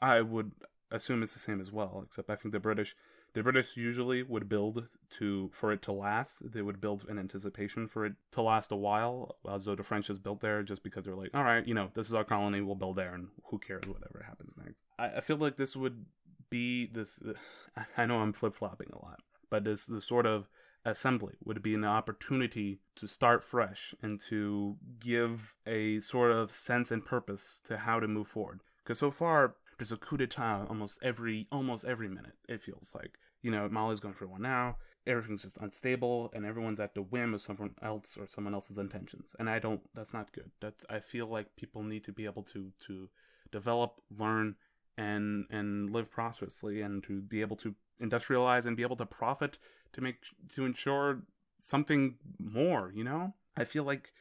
I 0.00 0.20
would 0.20 0.52
assume 0.90 1.22
it's 1.22 1.34
the 1.34 1.38
same 1.38 1.60
as 1.60 1.72
well. 1.72 2.02
Except 2.06 2.30
I 2.30 2.36
think 2.36 2.52
the 2.52 2.60
British 2.60 2.94
The 3.34 3.42
British 3.42 3.76
usually 3.76 4.22
would 4.22 4.48
build 4.48 4.86
to 5.18 5.50
for 5.52 5.72
it 5.72 5.82
to 5.82 5.92
last. 5.92 6.52
They 6.52 6.62
would 6.62 6.80
build 6.80 7.04
in 7.08 7.18
anticipation 7.18 7.88
for 7.88 8.06
it 8.06 8.14
to 8.32 8.42
last 8.42 8.70
a 8.70 8.76
while, 8.76 9.36
as 9.50 9.64
though 9.64 9.74
the 9.74 9.82
French 9.82 10.06
just 10.06 10.22
built 10.22 10.40
there 10.40 10.62
just 10.62 10.84
because 10.84 11.04
they're 11.04 11.16
like, 11.16 11.34
all 11.34 11.42
right, 11.42 11.66
you 11.66 11.74
know, 11.74 11.90
this 11.94 12.06
is 12.06 12.14
our 12.14 12.24
colony, 12.24 12.60
we'll 12.60 12.76
build 12.76 12.96
there, 12.96 13.12
and 13.12 13.28
who 13.50 13.58
cares 13.58 13.86
whatever 13.88 14.24
happens 14.24 14.54
next. 14.56 14.80
I, 14.98 15.18
I 15.18 15.20
feel 15.20 15.36
like 15.36 15.56
this 15.56 15.74
would 15.74 16.06
be 16.54 16.86
this. 16.86 17.18
I 17.96 18.06
know 18.06 18.18
I'm 18.18 18.32
flip 18.32 18.54
flopping 18.54 18.90
a 18.92 19.04
lot, 19.04 19.20
but 19.50 19.64
this 19.64 19.86
the 19.86 20.00
sort 20.00 20.26
of 20.26 20.48
assembly 20.84 21.34
would 21.44 21.62
be 21.62 21.74
an 21.74 21.84
opportunity 21.84 22.78
to 22.96 23.06
start 23.06 23.42
fresh 23.42 23.94
and 24.02 24.20
to 24.20 24.76
give 25.00 25.54
a 25.66 25.98
sort 26.00 26.30
of 26.30 26.52
sense 26.52 26.90
and 26.90 27.04
purpose 27.04 27.60
to 27.64 27.78
how 27.78 27.98
to 27.98 28.06
move 28.06 28.28
forward. 28.28 28.60
Because 28.82 28.98
so 28.98 29.10
far, 29.10 29.56
there's 29.78 29.92
a 29.92 29.96
coup 29.96 30.18
d'état 30.18 30.68
almost 30.68 30.98
every 31.02 31.48
almost 31.50 31.84
every 31.84 32.08
minute. 32.08 32.36
It 32.48 32.62
feels 32.62 32.92
like 32.94 33.18
you 33.42 33.50
know 33.50 33.68
Mali's 33.68 34.00
going 34.00 34.14
for 34.14 34.28
one 34.28 34.42
now. 34.42 34.76
Everything's 35.06 35.42
just 35.42 35.58
unstable, 35.58 36.30
and 36.34 36.46
everyone's 36.46 36.80
at 36.80 36.94
the 36.94 37.02
whim 37.02 37.34
of 37.34 37.42
someone 37.42 37.74
else 37.82 38.16
or 38.18 38.26
someone 38.26 38.54
else's 38.54 38.78
intentions. 38.78 39.34
And 39.38 39.50
I 39.50 39.58
don't. 39.58 39.82
That's 39.94 40.14
not 40.14 40.32
good. 40.32 40.50
That's. 40.60 40.86
I 40.88 41.00
feel 41.00 41.26
like 41.26 41.56
people 41.56 41.82
need 41.82 42.04
to 42.04 42.12
be 42.12 42.24
able 42.24 42.44
to 42.54 42.72
to 42.86 43.10
develop, 43.50 44.00
learn, 44.18 44.56
and 44.96 45.46
and 45.50 45.90
live 45.90 46.10
prosperously, 46.10 46.80
and 46.80 47.02
to 47.04 47.20
be 47.20 47.40
able 47.40 47.56
to 47.56 47.74
industrialize 48.00 48.66
and 48.66 48.76
be 48.76 48.82
able 48.82 48.96
to 48.96 49.06
profit 49.06 49.58
to 49.92 50.00
make 50.00 50.16
to 50.54 50.64
ensure 50.64 51.22
something 51.58 52.16
more. 52.38 52.92
You 52.94 53.04
know, 53.04 53.34
I 53.56 53.64
feel 53.64 53.84
like 53.84 54.12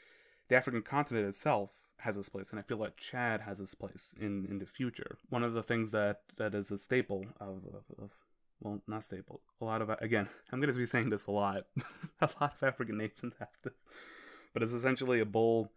the 0.47 0.55
African 0.55 0.81
continent 0.81 1.27
itself 1.27 1.83
has 1.97 2.17
its 2.17 2.29
place, 2.29 2.51
and 2.51 2.59
I 2.59 2.63
feel 2.63 2.77
like 2.77 2.97
Chad 2.97 3.41
has 3.41 3.59
its 3.59 3.73
place 3.73 4.13
in 4.19 4.45
in 4.49 4.59
the 4.59 4.65
future. 4.65 5.17
One 5.29 5.43
of 5.43 5.53
the 5.53 5.63
things 5.63 5.91
that 5.91 6.21
that 6.37 6.53
is 6.53 6.71
a 6.71 6.77
staple 6.77 7.25
of, 7.39 7.63
of, 7.67 7.83
of 8.01 8.11
well, 8.61 8.81
not 8.87 9.03
staple. 9.03 9.41
A 9.61 9.65
lot 9.65 9.81
of 9.81 9.89
again, 9.89 10.29
I'm 10.51 10.59
going 10.59 10.73
to 10.73 10.77
be 10.77 10.85
saying 10.85 11.09
this 11.09 11.27
a 11.27 11.31
lot. 11.31 11.65
a 12.21 12.29
lot 12.39 12.55
of 12.55 12.63
African 12.63 12.97
nations 12.97 13.33
have 13.39 13.49
this, 13.63 13.73
but 14.53 14.63
it's 14.63 14.73
essentially 14.73 15.19
a 15.19 15.25
bowl. 15.25 15.71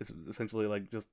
It's 0.00 0.12
essentially 0.28 0.66
like 0.66 0.90
just 0.90 1.08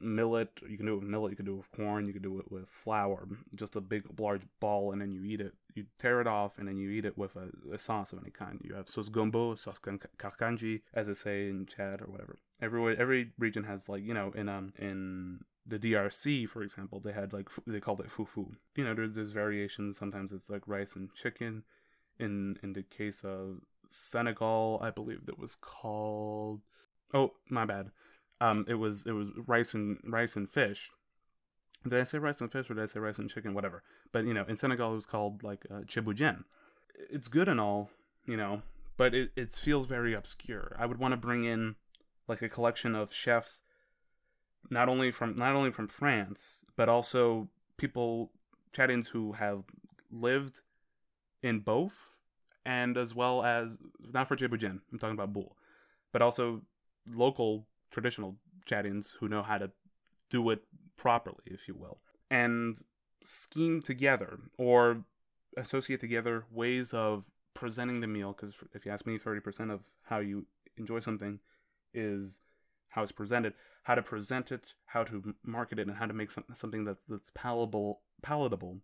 millet. 0.00 0.60
You 0.68 0.76
can 0.76 0.86
do 0.86 0.94
it 0.94 1.00
with 1.00 1.08
millet. 1.08 1.30
You 1.30 1.36
can 1.36 1.46
do 1.46 1.54
it 1.54 1.58
with 1.58 1.72
corn. 1.72 2.06
You 2.06 2.12
can 2.12 2.22
do 2.22 2.38
it 2.38 2.50
with 2.50 2.68
flour. 2.68 3.28
Just 3.54 3.76
a 3.76 3.80
big, 3.80 4.04
large 4.18 4.42
ball, 4.60 4.92
and 4.92 5.00
then 5.00 5.12
you 5.12 5.24
eat 5.24 5.40
it. 5.40 5.54
You 5.74 5.86
tear 5.98 6.20
it 6.20 6.26
off, 6.26 6.58
and 6.58 6.66
then 6.66 6.76
you 6.76 6.90
eat 6.90 7.04
it 7.04 7.18
with 7.18 7.36
a, 7.36 7.48
a 7.72 7.78
sauce 7.78 8.12
of 8.12 8.20
any 8.20 8.30
kind. 8.30 8.60
You 8.64 8.74
have 8.74 8.88
sauce 8.88 9.08
gombo, 9.08 9.54
sauce 9.54 9.80
karkanji, 10.18 10.82
as 10.94 11.06
they 11.06 11.14
say 11.14 11.48
in 11.48 11.66
Chad 11.66 12.00
or 12.00 12.06
whatever. 12.06 12.36
Every 12.60 12.96
every 12.96 13.32
region 13.38 13.64
has 13.64 13.88
like 13.88 14.02
you 14.02 14.14
know 14.14 14.32
in 14.34 14.48
um 14.48 14.72
in 14.78 15.40
the 15.66 15.78
DRC, 15.78 16.48
for 16.48 16.62
example, 16.62 17.00
they 17.00 17.12
had 17.12 17.32
like 17.32 17.48
they 17.66 17.80
called 17.80 18.00
it 18.00 18.08
fufu. 18.08 18.52
You 18.76 18.84
know, 18.84 18.94
there's 18.94 19.14
there's 19.14 19.32
variations. 19.32 19.98
Sometimes 19.98 20.32
it's 20.32 20.48
like 20.48 20.62
rice 20.66 20.94
and 20.96 21.12
chicken. 21.14 21.64
In 22.18 22.58
in 22.62 22.72
the 22.72 22.82
case 22.82 23.24
of 23.24 23.60
Senegal, 23.90 24.78
I 24.82 24.90
believe 24.90 25.26
that 25.26 25.38
was 25.38 25.56
called. 25.56 26.62
Oh, 27.14 27.34
my 27.48 27.64
bad. 27.64 27.90
Um, 28.40 28.64
it 28.68 28.74
was 28.74 29.06
it 29.06 29.12
was 29.12 29.30
rice 29.46 29.74
and 29.74 29.98
rice 30.04 30.36
and 30.36 30.48
fish. 30.48 30.90
Did 31.84 32.00
I 32.00 32.04
say 32.04 32.18
rice 32.18 32.40
and 32.40 32.50
fish 32.50 32.68
or 32.70 32.74
did 32.74 32.82
I 32.82 32.86
say 32.86 33.00
rice 33.00 33.18
and 33.18 33.30
chicken? 33.30 33.54
Whatever. 33.54 33.82
But 34.12 34.24
you 34.24 34.34
know, 34.34 34.44
in 34.48 34.56
Senegal 34.56 34.92
it 34.92 34.96
was 34.96 35.06
called 35.06 35.42
like 35.42 35.66
uh, 35.70 35.80
ceebu 35.80 36.44
It's 37.10 37.28
good 37.28 37.48
and 37.48 37.60
all, 37.60 37.90
you 38.26 38.36
know, 38.36 38.62
but 38.96 39.14
it 39.14 39.30
it 39.36 39.52
feels 39.52 39.86
very 39.86 40.14
obscure. 40.14 40.76
I 40.78 40.86
would 40.86 40.98
want 40.98 41.12
to 41.12 41.16
bring 41.16 41.44
in 41.44 41.76
like 42.28 42.42
a 42.42 42.48
collection 42.48 42.94
of 42.94 43.12
chefs, 43.12 43.62
not 44.70 44.88
only 44.88 45.10
from 45.10 45.36
not 45.36 45.54
only 45.54 45.70
from 45.70 45.88
France, 45.88 46.64
but 46.76 46.88
also 46.88 47.48
people 47.76 48.32
Chadians 48.72 49.08
who 49.08 49.32
have 49.32 49.64
lived 50.10 50.60
in 51.42 51.60
both, 51.60 52.20
and 52.64 52.96
as 52.96 53.14
well 53.14 53.44
as 53.44 53.78
not 54.12 54.28
for 54.28 54.36
ceebu 54.36 54.62
I'm 54.64 54.98
talking 54.98 55.14
about 55.14 55.32
boule, 55.32 55.56
but 56.12 56.20
also 56.20 56.62
local 57.06 57.66
traditional 57.96 58.36
Chadians 58.70 59.14
who 59.18 59.26
know 59.26 59.42
how 59.42 59.56
to 59.56 59.70
do 60.28 60.50
it 60.50 60.60
properly, 60.98 61.46
if 61.46 61.66
you 61.66 61.74
will, 61.74 61.98
and 62.30 62.76
scheme 63.24 63.80
together 63.80 64.38
or 64.58 65.06
associate 65.56 65.98
together 65.98 66.44
ways 66.52 66.92
of 66.92 67.24
presenting 67.54 68.02
the 68.02 68.06
meal. 68.06 68.36
Because 68.36 68.54
if 68.74 68.84
you 68.84 68.92
ask 68.92 69.06
me, 69.06 69.18
30% 69.18 69.72
of 69.72 69.80
how 70.02 70.18
you 70.18 70.44
enjoy 70.76 70.98
something 70.98 71.38
is 71.94 72.42
how 72.90 73.02
it's 73.02 73.12
presented, 73.12 73.54
how 73.84 73.94
to 73.94 74.02
present 74.02 74.52
it, 74.52 74.74
how 74.84 75.02
to 75.04 75.34
market 75.42 75.78
it, 75.78 75.86
and 75.86 75.96
how 75.96 76.04
to 76.04 76.12
make 76.12 76.30
something 76.30 76.84
that's 76.84 77.06
that's 77.06 77.30
palatable. 77.34 78.00
Palatable. 78.20 78.82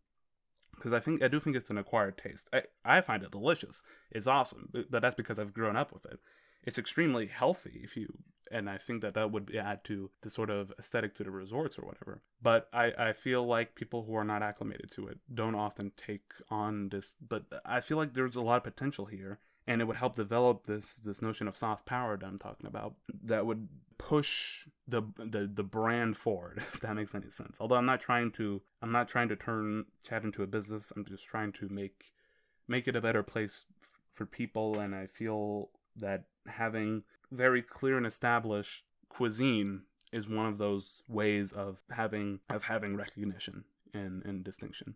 Because 0.75 0.95
I 0.95 1.01
think 1.01 1.23
I 1.23 1.29
do 1.29 1.39
think 1.39 1.55
it's 1.55 1.69
an 1.69 1.77
acquired 1.77 2.17
taste. 2.17 2.49
I, 2.51 2.63
I 2.83 3.03
find 3.03 3.23
it 3.23 3.31
delicious. 3.31 3.83
It's 4.11 4.27
awesome, 4.27 4.71
but 4.91 5.03
that's 5.03 5.15
because 5.15 5.39
I've 5.39 5.53
grown 5.53 5.77
up 5.77 5.93
with 5.93 6.07
it 6.07 6.19
it's 6.65 6.79
extremely 6.79 7.27
healthy 7.27 7.81
if 7.83 7.97
you 7.97 8.13
and 8.53 8.69
I 8.69 8.79
think 8.79 9.03
that 9.03 9.15
that 9.15 9.33
would 9.33 9.55
add 9.55 9.85
to 9.85 10.11
the 10.21 10.31
sort 10.31 10.51
of 10.51 10.73
aesthetic 10.79 11.15
to 11.17 11.25
the 11.25 11.31
resorts 11.31 11.79
or 11.79 11.83
whatever. 11.83 12.23
But 12.41 12.69
I, 12.73 12.93
I 12.99 13.13
feel 13.13 13.45
like 13.45 13.75
people 13.75 14.05
who 14.05 14.15
are 14.15 14.25
not 14.25 14.43
acclimated 14.43 14.91
to 14.93 15.09
it 15.09 15.19
don't 15.33 15.55
often 15.55 15.93
take 15.97 16.33
on 16.51 16.91
this. 16.91 17.15
But 17.27 17.45
I 17.65 17.81
feel 17.81 17.97
like 17.97 18.15
there's 18.15 18.37
a 18.37 18.43
lot 18.43 18.59
of 18.59 18.65
potential 18.65 19.07
here, 19.07 19.39
and 19.67 19.81
it 19.81 19.87
would 19.87 19.97
help 19.97 20.17
develop 20.17 20.67
this 20.67 20.95
this 20.95 21.23
notion 21.23 21.49
of 21.49 21.57
soft 21.57 21.87
power 21.87 22.17
that 22.17 22.27
I'm 22.27 22.39
talking 22.39 22.67
about 22.67 22.95
that 23.25 23.47
would 23.47 23.69
push 23.99 24.67
the 24.87 25.03
the 25.17 25.51
the 25.53 25.63
brand 25.63 26.17
forward 26.17 26.59
if 26.75 26.81
that 26.81 26.95
makes 26.95 27.15
any 27.15 27.31
sense. 27.31 27.59
Although 27.61 27.77
I'm 27.77 27.87
not 27.87 28.01
trying 28.01 28.31
to 28.33 28.61
I'm 28.83 28.93
not 28.93 29.09
trying 29.09 29.29
to 29.29 29.37
turn 29.37 29.87
Chad 30.05 30.25
into 30.25 30.43
a 30.43 30.47
business. 30.47 30.93
I'm 30.95 31.05
just 31.05 31.25
trying 31.25 31.53
to 31.53 31.69
make 31.69 32.13
make 32.69 32.87
it 32.87 32.97
a 32.97 33.01
better 33.01 33.23
place 33.23 33.67
for 34.13 34.27
people, 34.27 34.79
and 34.79 34.95
I 34.95 35.07
feel 35.07 35.71
that 35.97 36.25
having 36.47 37.03
very 37.33 37.63
clear 37.63 37.97
and 37.97 38.07
established 38.07 38.85
cuisine 39.09 39.83
is 40.13 40.29
one 40.29 40.47
of 40.47 40.59
those 40.59 41.03
ways 41.09 41.53
of 41.53 41.83
having 41.91 42.41
of 42.51 42.65
having 42.65 42.97
recognition 42.97 43.65
and, 43.95 44.25
and 44.25 44.45
distinction. 44.45 44.95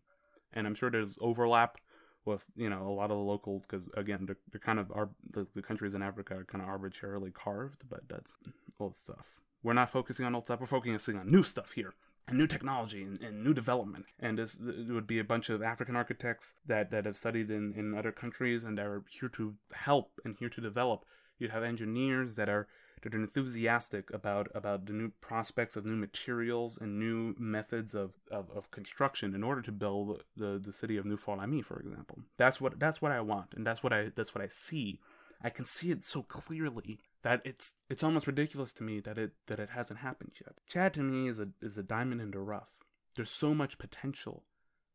And 0.53 0.67
I'm 0.67 0.75
sure 0.75 0.91
there's 0.91 1.19
overlap 1.21 1.79
with 2.25 2.45
you 2.57 2.69
know 2.69 2.87
a 2.87 2.93
lot 2.93 3.11
of 3.11 3.17
the 3.17 3.23
local 3.23 3.61
because 3.61 3.89
again 3.97 4.27
they're, 4.27 4.39
they're 4.51 4.61
kind 4.61 4.79
of 4.79 4.91
our 4.93 5.09
the, 5.31 5.47
the 5.55 5.63
countries 5.63 5.95
in 5.95 6.03
Africa 6.03 6.35
are 6.37 6.45
kind 6.45 6.63
of 6.63 6.69
arbitrarily 6.69 7.31
carved, 7.31 7.85
but 7.89 8.01
that's 8.09 8.37
old 8.79 8.97
stuff. 8.97 9.41
We're 9.63 9.73
not 9.73 9.91
focusing 9.91 10.27
on 10.27 10.35
old 10.35 10.45
stuff. 10.45 10.61
We're 10.61 10.67
focusing 10.67 11.19
on 11.19 11.31
new 11.31 11.43
stuff 11.43 11.73
here 11.73 11.95
and 12.29 12.39
new 12.39 12.47
technology 12.47 13.03
and, 13.03 13.21
and, 13.23 13.45
new 13.45 13.55
development. 13.55 14.07
And 14.19 14.39
this 14.39 14.57
it 14.57 14.93
would 14.93 15.07
be 15.07 15.19
a 15.19 15.25
bunch 15.25 15.49
of 15.49 15.63
African 15.63 15.97
architects 15.97 16.55
that, 16.67 16.91
that 16.91 17.05
have 17.05 17.17
studied 17.17 17.51
in, 17.51 17.73
in 17.75 17.95
other 17.95 18.13
countries 18.13 18.65
and 18.65 18.79
are 18.79 19.03
here 19.09 19.29
to 19.31 19.55
help 19.73 20.21
and 20.25 20.35
here 20.39 20.49
to 20.49 20.61
develop 20.61 21.05
You'd 21.39 21.51
have 21.51 21.63
engineers 21.63 22.37
that 22.37 22.49
are 22.49 22.67
that 23.03 23.15
are 23.15 23.19
enthusiastic 23.19 24.11
about 24.13 24.49
about 24.55 24.87
the 24.87 24.93
new 24.93 25.11
prospects 25.21 25.77
of 25.77 25.85
new 25.85 25.97
materials 25.97 26.79
and 26.81 26.99
new 26.99 27.35
methods 27.39 27.95
of, 27.95 28.13
of, 28.31 28.51
of 28.51 28.71
construction 28.71 29.35
in 29.35 29.45
order 29.45 29.63
to 29.63 29.73
build 29.73 30.23
the, 30.37 30.59
the 30.59 30.73
city 30.73 30.97
of 30.97 31.05
New 31.05 31.17
Fort-Lamy, 31.17 31.63
for 31.63 31.79
example. 31.79 32.19
That's 32.37 32.61
what 32.61 32.81
that's 32.81 33.03
what 33.03 33.13
I 33.13 33.21
want, 33.21 33.55
and 33.55 33.67
that's 33.67 33.83
what 33.83 33.93
I 33.93 34.11
that's 34.15 34.35
what 34.35 34.43
I 34.43 34.49
see. 34.49 35.01
I 35.43 35.51
can 35.51 35.67
see 35.67 35.91
it 35.91 36.03
so 36.03 36.23
clearly 36.23 37.01
that 37.23 37.43
it's 37.45 37.75
it's 37.91 38.03
almost 38.03 38.27
ridiculous 38.27 38.73
to 38.75 38.83
me 38.83 39.01
that 39.01 39.19
it 39.19 39.33
that 39.47 39.61
it 39.61 39.71
hasn't 39.71 40.01
happened 40.01 40.33
yet. 40.41 40.55
Chad 40.67 40.95
to 40.95 41.01
me 41.01 41.29
is 41.29 41.39
a 41.39 41.49
is 41.61 41.77
a 41.77 41.83
diamond 41.83 42.21
in 42.21 42.31
the 42.31 42.39
rough. 42.39 42.71
There's 43.15 43.31
so 43.31 43.55
much 43.55 43.79
potential 43.79 44.45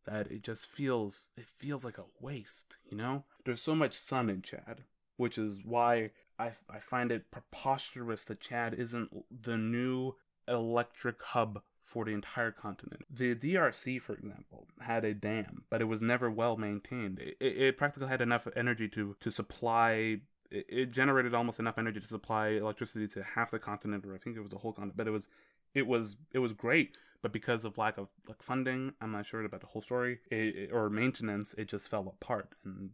that 0.05 0.31
it 0.31 0.43
just 0.43 0.65
feels 0.65 1.29
it 1.37 1.45
feels 1.57 1.85
like 1.85 1.97
a 1.97 2.05
waste, 2.19 2.77
you 2.89 2.97
know? 2.97 3.25
There's 3.45 3.61
so 3.61 3.75
much 3.75 3.93
sun 3.95 4.29
in 4.29 4.41
Chad, 4.41 4.83
which 5.17 5.37
is 5.37 5.61
why 5.63 6.11
I, 6.41 6.51
I 6.69 6.79
find 6.79 7.11
it 7.11 7.31
preposterous 7.31 8.25
that 8.25 8.39
Chad 8.39 8.73
isn't 8.73 9.11
the 9.43 9.57
new 9.57 10.15
electric 10.47 11.21
hub 11.21 11.61
for 11.83 12.05
the 12.05 12.11
entire 12.11 12.51
continent. 12.51 13.05
The 13.09 13.35
DRC, 13.35 14.01
for 14.01 14.13
example, 14.13 14.67
had 14.79 15.05
a 15.05 15.13
dam, 15.13 15.65
but 15.69 15.81
it 15.81 15.85
was 15.85 16.01
never 16.01 16.31
well 16.31 16.57
maintained. 16.57 17.19
It, 17.19 17.37
it 17.39 17.77
practically 17.77 18.07
had 18.07 18.21
enough 18.21 18.47
energy 18.55 18.87
to, 18.89 19.15
to 19.19 19.31
supply. 19.31 20.21
It, 20.49 20.91
generated 20.91 21.33
almost 21.33 21.59
enough 21.59 21.77
energy 21.77 21.99
to 22.01 22.07
supply 22.07 22.49
electricity 22.49 23.07
to 23.09 23.23
half 23.23 23.51
the 23.51 23.59
continent, 23.59 24.05
or 24.05 24.15
I 24.15 24.17
think 24.17 24.35
it 24.35 24.41
was 24.41 24.51
the 24.51 24.57
whole 24.57 24.73
continent. 24.73 24.97
But 24.97 25.07
it 25.07 25.11
was, 25.11 25.29
it 25.73 25.87
was, 25.87 26.17
it 26.33 26.39
was 26.39 26.53
great 26.53 26.97
but 27.21 27.31
because 27.31 27.65
of 27.65 27.77
lack 27.77 27.97
of 27.97 28.07
like 28.27 28.41
funding, 28.41 28.93
I'm 29.01 29.11
not 29.11 29.25
sure 29.25 29.43
about 29.43 29.61
the 29.61 29.67
whole 29.67 29.81
story 29.81 30.19
it, 30.29 30.71
or 30.71 30.89
maintenance. 30.89 31.53
It 31.57 31.67
just 31.67 31.87
fell 31.87 32.07
apart, 32.07 32.55
and 32.65 32.91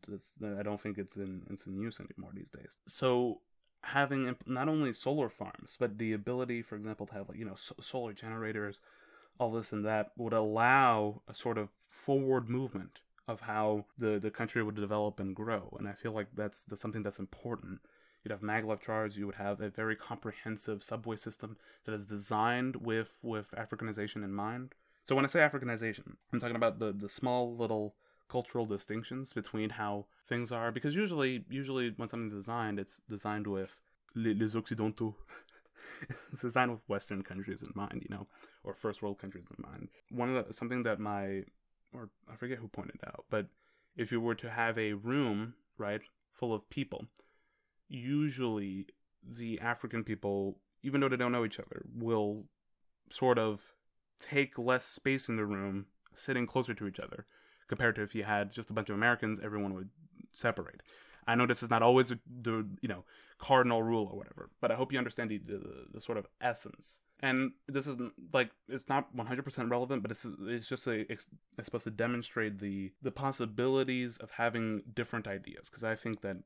I 0.58 0.63
don't 0.63 0.82
think 0.82 0.98
it's 0.98 1.16
in 1.16 1.44
it's 1.50 1.66
in 1.66 1.80
use 1.80 2.00
anymore 2.00 2.32
these 2.34 2.50
days. 2.50 2.78
So 2.88 3.42
having 3.84 4.36
not 4.46 4.68
only 4.68 4.92
solar 4.92 5.30
farms, 5.30 5.78
but 5.80 5.98
the 5.98 6.13
ability, 6.13 6.62
for 6.62 6.76
example, 6.76 7.06
to 7.08 7.13
have 7.13 7.30
like 7.30 7.38
you 7.38 7.46
know 7.46 7.56
so- 7.56 7.76
solar 7.82 8.13
generators, 8.13 8.82
all 9.40 9.52
this 9.52 9.72
and 9.72 9.86
that 9.86 10.12
would 10.18 10.34
allow 10.34 11.22
a 11.28 11.34
sort 11.34 11.58
of 11.58 11.70
forward 11.88 12.50
movement 12.50 13.00
of 13.28 13.42
how 13.42 13.86
the 13.98 14.20
the 14.20 14.32
country 14.32 14.62
would 14.63 14.76
develop 14.76 15.20
and 15.20 15.36
grow. 15.36 15.74
And 15.80 15.88
I 15.88 15.94
feel 15.94 16.12
like 16.12 16.28
that's 16.36 16.63
that's 16.63 16.82
something 16.82 17.04
that's 17.04 17.20
important 17.20 17.80
You'd 18.28 18.34
have 18.34 18.42
maglev 18.42 18.82
charts. 18.82 19.16
You 19.16 19.26
would 19.26 19.36
have 19.36 19.62
a 19.62 19.70
very 19.70 19.96
comprehensive 19.96 20.84
subway 20.84 21.16
system 21.16 21.56
that 21.86 21.94
is 21.94 22.06
designed 22.06 22.76
with 22.76 23.13
with 23.22 23.52
Africanization 23.52 24.18
in 24.18 24.34
mind. 24.34 24.76
So 25.06 25.16
when 25.16 25.24
I 25.24 25.30
say 25.30 25.40
Africanization, 25.40 26.18
I'm 26.34 26.42
talking 26.42 26.58
about 26.58 26.80
the 26.80 26.92
the 26.92 27.08
small 27.08 27.56
little 27.56 27.96
cultural 28.28 28.66
distinctions 28.66 29.32
between 29.32 29.70
how 29.70 30.08
things 30.28 30.52
are 30.52 30.74
because 30.74 30.94
usually 30.94 31.46
usually 31.50 31.94
when 31.96 32.10
something's 32.10 32.34
designed 32.34 32.78
it's 32.78 33.00
designed 33.10 33.48
with 33.48 33.78
les 34.16 34.58
occidentaux 34.58 35.16
it's 36.34 36.42
designed 36.42 36.70
with 36.70 36.82
western 36.90 37.24
countries 37.24 37.63
in 37.63 37.72
mind 37.74 38.02
you 38.04 38.13
know 38.13 38.28
or 38.66 38.74
first 38.74 39.02
world 39.02 39.18
countries 39.18 39.46
in 39.58 39.63
mind 39.63 39.88
one 40.12 40.36
of 40.36 40.46
the 40.46 40.52
something 40.52 40.84
that 40.84 41.00
my 41.00 41.42
or 41.94 42.10
i 42.30 42.36
forget 42.36 42.58
who 42.58 42.68
pointed 42.68 43.00
out 43.08 43.24
but 43.30 43.46
if 43.96 44.12
you 44.12 44.20
were 44.20 44.36
to 44.36 44.50
have 44.50 44.78
a 44.78 44.92
room 44.92 45.54
right 45.78 46.02
full 46.34 46.54
of 46.54 46.70
people 46.70 47.06
usually 47.89 48.88
the 49.23 49.60
african 49.60 50.04
people 50.04 50.58
even 50.84 51.02
though 51.02 51.10
they 51.10 51.17
don't 51.17 51.32
know 51.32 51.45
each 51.45 51.60
other 51.60 51.84
will 51.95 52.45
sort 53.10 53.38
of 53.38 53.73
take 54.19 54.58
less 54.58 54.86
space 54.86 55.30
in 55.30 55.36
the 55.36 55.45
room 55.45 55.86
sitting 56.13 56.45
closer 56.45 56.73
to 56.73 56.88
each 56.88 57.00
other 57.00 57.26
compared 57.67 57.95
to 57.95 58.02
if 58.02 58.15
you 58.15 58.23
had 58.23 58.52
just 58.52 58.69
a 58.69 58.73
bunch 58.73 58.89
of 58.89 58.95
Americans, 58.95 59.39
everyone 59.43 59.73
would 59.73 59.89
separate. 60.34 60.82
I 61.28 61.36
know 61.36 61.45
this 61.45 61.62
is 61.62 61.69
not 61.69 61.84
always 61.84 62.08
the, 62.08 62.65
you 62.82 62.88
know 62.88 63.04
cardinal 63.38 63.84
rule 63.84 64.10
or 64.12 64.17
whatever, 64.17 64.50
but 64.62 64.71
I 64.71 64.76
hope 64.76 64.91
you 64.91 64.97
understand 64.97 65.30
the, 65.30 65.38
the, 65.39 65.86
the 65.93 66.02
sort 66.02 66.17
of 66.17 66.26
essence. 66.41 67.02
And 67.19 67.52
this 67.67 67.86
is 67.86 67.97
like 68.32 68.52
it's 68.69 68.88
not 68.88 69.15
100% 69.15 69.69
relevant, 69.69 70.04
but 70.04 70.12
it's 70.12 70.26
it's 70.43 70.67
just 70.67 70.88
a 70.88 71.12
it's 71.12 71.28
supposed 71.62 71.84
to 71.84 71.91
demonstrate 71.91 72.60
the 72.60 72.93
the 73.02 73.12
possibilities 73.12 74.17
of 74.17 74.32
having 74.32 74.84
different 74.93 75.28
ideas 75.28 75.67
because 75.69 75.84
I 75.84 75.95
think 75.95 76.21
that 76.21 76.38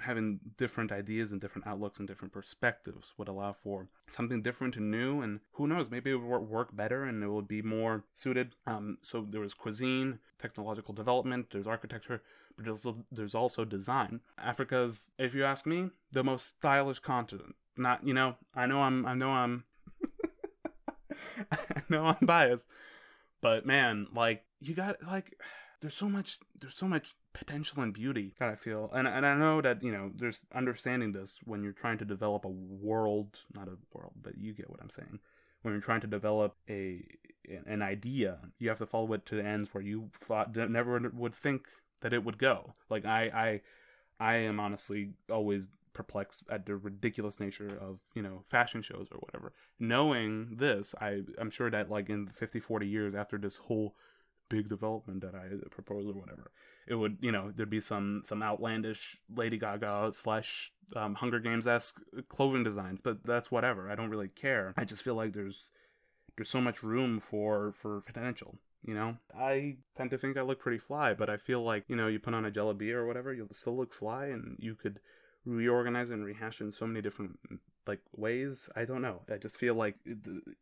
having 0.00 0.40
different 0.56 0.92
ideas 0.92 1.32
and 1.32 1.40
different 1.40 1.66
outlooks 1.66 1.98
and 1.98 2.06
different 2.06 2.32
perspectives 2.32 3.14
would 3.16 3.28
allow 3.28 3.52
for 3.52 3.88
something 4.08 4.42
different 4.42 4.76
and 4.76 4.90
new 4.90 5.20
and 5.20 5.40
who 5.52 5.66
knows 5.66 5.90
maybe 5.90 6.10
it 6.10 6.16
would 6.16 6.40
work 6.40 6.74
better 6.74 7.04
and 7.04 7.22
it 7.22 7.28
would 7.28 7.48
be 7.48 7.62
more 7.62 8.04
suited. 8.14 8.54
Um, 8.66 8.98
so 9.02 9.26
there 9.28 9.40
was 9.40 9.54
cuisine 9.54 10.18
technological 10.38 10.94
development 10.94 11.48
there's 11.50 11.66
architecture 11.66 12.22
but 12.56 12.64
there's 12.64 12.86
also, 12.86 13.04
there's 13.10 13.34
also 13.34 13.64
design. 13.64 14.20
Africa's 14.38 15.10
if 15.18 15.34
you 15.34 15.44
ask 15.44 15.66
me 15.66 15.90
the 16.12 16.24
most 16.24 16.46
stylish 16.46 17.00
continent. 17.00 17.54
Not 17.76 18.06
you 18.06 18.14
know 18.14 18.36
i 18.54 18.66
know 18.66 18.80
i'm 18.82 19.06
i 19.06 19.14
know 19.14 19.30
i'm 19.30 19.64
i 21.52 21.82
know 21.88 22.06
i'm 22.06 22.26
biased 22.26 22.66
but 23.40 23.64
man 23.64 24.08
like 24.14 24.42
you 24.60 24.74
got 24.74 24.96
like 25.06 25.38
there's 25.80 25.94
so 25.94 26.08
much 26.08 26.38
there's 26.60 26.74
so 26.74 26.88
much 26.88 27.14
potential 27.32 27.82
and 27.82 27.92
beauty 27.92 28.34
that 28.38 28.48
I 28.48 28.54
feel. 28.54 28.90
And 28.94 29.06
and 29.06 29.26
I 29.26 29.34
know 29.34 29.60
that, 29.60 29.82
you 29.82 29.92
know, 29.92 30.10
there's 30.14 30.44
understanding 30.54 31.12
this 31.12 31.40
when 31.44 31.62
you're 31.62 31.72
trying 31.72 31.98
to 31.98 32.04
develop 32.04 32.44
a 32.44 32.48
world, 32.48 33.40
not 33.54 33.68
a 33.68 33.76
world, 33.92 34.12
but 34.22 34.38
you 34.38 34.52
get 34.52 34.70
what 34.70 34.80
I'm 34.82 34.90
saying. 34.90 35.18
When 35.62 35.74
you're 35.74 35.80
trying 35.80 36.00
to 36.02 36.06
develop 36.06 36.56
a 36.68 37.04
an 37.66 37.82
idea, 37.82 38.38
you 38.58 38.68
have 38.68 38.78
to 38.78 38.86
follow 38.86 39.12
it 39.14 39.26
to 39.26 39.36
the 39.36 39.44
ends 39.44 39.72
where 39.72 39.82
you 39.82 40.10
thought 40.20 40.54
never 40.54 41.10
would 41.14 41.34
think 41.34 41.66
that 42.00 42.12
it 42.12 42.24
would 42.24 42.38
go. 42.38 42.74
Like 42.90 43.04
I 43.04 43.60
I 44.20 44.32
I 44.32 44.36
am 44.36 44.60
honestly 44.60 45.10
always 45.30 45.68
perplexed 45.92 46.44
at 46.48 46.66
the 46.66 46.76
ridiculous 46.76 47.40
nature 47.40 47.76
of 47.80 47.98
you 48.14 48.22
know 48.22 48.44
fashion 48.48 48.82
shows 48.82 49.08
or 49.10 49.18
whatever 49.18 49.52
knowing 49.80 50.46
this 50.52 50.94
i 51.00 51.22
i'm 51.40 51.50
sure 51.50 51.70
that 51.70 51.90
like 51.90 52.08
in 52.08 52.28
50 52.28 52.60
40 52.60 52.86
years 52.86 53.16
after 53.16 53.36
this 53.36 53.56
whole 53.56 53.96
big 54.48 54.68
development 54.68 55.20
that 55.20 55.34
I 55.34 55.48
propose 55.70 56.06
or 56.06 56.14
whatever. 56.14 56.50
It 56.88 56.94
would, 56.94 57.18
you 57.20 57.32
know, 57.32 57.52
there'd 57.54 57.70
be 57.70 57.80
some 57.80 58.22
some 58.24 58.42
outlandish 58.42 59.16
Lady 59.34 59.58
Gaga 59.58 60.10
slash 60.12 60.72
um, 60.96 61.14
Hunger 61.14 61.38
Games 61.38 61.66
esque 61.66 62.00
clothing 62.28 62.64
designs, 62.64 63.00
but 63.00 63.24
that's 63.24 63.50
whatever. 63.50 63.90
I 63.90 63.94
don't 63.94 64.10
really 64.10 64.28
care. 64.28 64.72
I 64.76 64.84
just 64.84 65.02
feel 65.02 65.14
like 65.14 65.32
there's 65.32 65.70
there's 66.36 66.48
so 66.48 66.60
much 66.60 66.82
room 66.82 67.20
for 67.20 67.72
for 67.72 68.00
potential. 68.02 68.58
You 68.84 68.94
know, 68.94 69.16
I 69.36 69.76
tend 69.96 70.10
to 70.10 70.18
think 70.18 70.36
I 70.36 70.42
look 70.42 70.60
pretty 70.60 70.78
fly, 70.78 71.12
but 71.12 71.28
I 71.28 71.36
feel 71.36 71.62
like 71.62 71.84
you 71.88 71.96
know, 71.96 72.06
you 72.06 72.18
put 72.18 72.34
on 72.34 72.44
a 72.44 72.50
jelly 72.50 72.92
or 72.92 73.06
whatever, 73.06 73.34
you'll 73.34 73.52
still 73.52 73.76
look 73.76 73.92
fly, 73.92 74.26
and 74.26 74.56
you 74.58 74.74
could 74.74 75.00
reorganize 75.44 76.10
and 76.10 76.24
rehash 76.24 76.60
in 76.60 76.72
so 76.72 76.86
many 76.86 77.00
different 77.00 77.38
like 77.88 78.00
ways 78.16 78.68
i 78.76 78.84
don't 78.84 79.00
know. 79.02 79.22
I 79.32 79.38
just 79.38 79.56
feel 79.56 79.74
like 79.74 79.96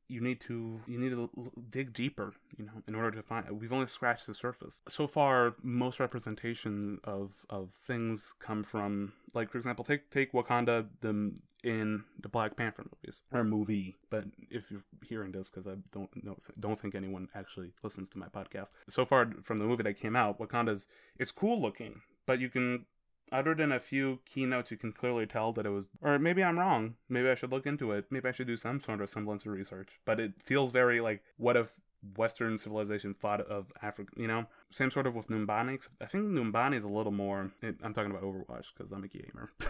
you 0.08 0.20
need 0.20 0.40
to 0.42 0.80
you 0.86 0.98
need 0.98 1.10
to 1.10 1.28
dig 1.68 1.92
deeper 1.92 2.32
you 2.56 2.64
know 2.64 2.82
in 2.86 2.94
order 2.94 3.10
to 3.10 3.22
find 3.22 3.50
we've 3.60 3.72
only 3.72 3.88
scratched 3.88 4.26
the 4.26 4.34
surface. 4.34 4.80
So 4.88 5.06
far 5.06 5.56
most 5.62 5.98
representation 6.00 7.00
of 7.04 7.44
of 7.50 7.72
things 7.84 8.32
come 8.38 8.62
from 8.62 9.12
like 9.34 9.50
for 9.50 9.58
example 9.58 9.84
take 9.84 10.08
take 10.10 10.32
wakanda 10.32 10.86
the 11.00 11.34
in 11.64 12.04
the 12.20 12.28
black 12.28 12.56
panther 12.56 12.84
movies 12.84 13.20
or 13.32 13.42
movie 13.42 13.96
but 14.08 14.24
if 14.50 14.70
you're 14.70 14.84
hearing 15.04 15.32
this 15.32 15.50
because 15.50 15.66
i 15.66 15.74
don't 15.92 16.10
know 16.22 16.36
don't 16.60 16.78
think 16.78 16.94
anyone 16.94 17.28
actually 17.34 17.72
listens 17.82 18.08
to 18.08 18.18
my 18.18 18.28
podcast. 18.28 18.70
So 18.88 19.04
far 19.04 19.28
from 19.42 19.58
the 19.58 19.64
movie 19.64 19.82
that 19.82 19.98
came 19.98 20.14
out 20.14 20.38
wakanda's 20.38 20.86
it's 21.18 21.32
cool 21.32 21.60
looking 21.60 22.02
but 22.26 22.38
you 22.40 22.48
can 22.48 22.86
other 23.32 23.54
than 23.54 23.72
a 23.72 23.80
few 23.80 24.20
keynotes, 24.24 24.70
you 24.70 24.76
can 24.76 24.92
clearly 24.92 25.26
tell 25.26 25.52
that 25.52 25.66
it 25.66 25.70
was, 25.70 25.86
or 26.00 26.18
maybe 26.18 26.44
I'm 26.44 26.58
wrong. 26.58 26.94
Maybe 27.08 27.28
I 27.28 27.34
should 27.34 27.50
look 27.50 27.66
into 27.66 27.92
it. 27.92 28.06
Maybe 28.10 28.28
I 28.28 28.32
should 28.32 28.46
do 28.46 28.56
some 28.56 28.80
sort 28.80 29.00
of 29.00 29.08
semblance 29.10 29.44
of 29.44 29.52
research. 29.52 29.98
But 30.04 30.20
it 30.20 30.34
feels 30.42 30.70
very 30.72 31.00
like, 31.00 31.22
what 31.36 31.56
if 31.56 31.80
Western 32.16 32.56
civilization 32.58 33.14
thought 33.14 33.40
of 33.40 33.72
Africa? 33.82 34.12
You 34.16 34.28
know, 34.28 34.46
same 34.70 34.90
sort 34.90 35.06
of 35.06 35.16
with 35.16 35.28
Numbani. 35.28 35.84
I 36.00 36.06
think 36.06 36.26
Numbani 36.26 36.76
is 36.76 36.84
a 36.84 36.88
little 36.88 37.12
more. 37.12 37.50
I'm 37.62 37.92
talking 37.92 38.10
about 38.10 38.22
Overwatch 38.22 38.72
because 38.76 38.92
I'm 38.92 39.04
a 39.04 39.08
gamer. 39.08 39.50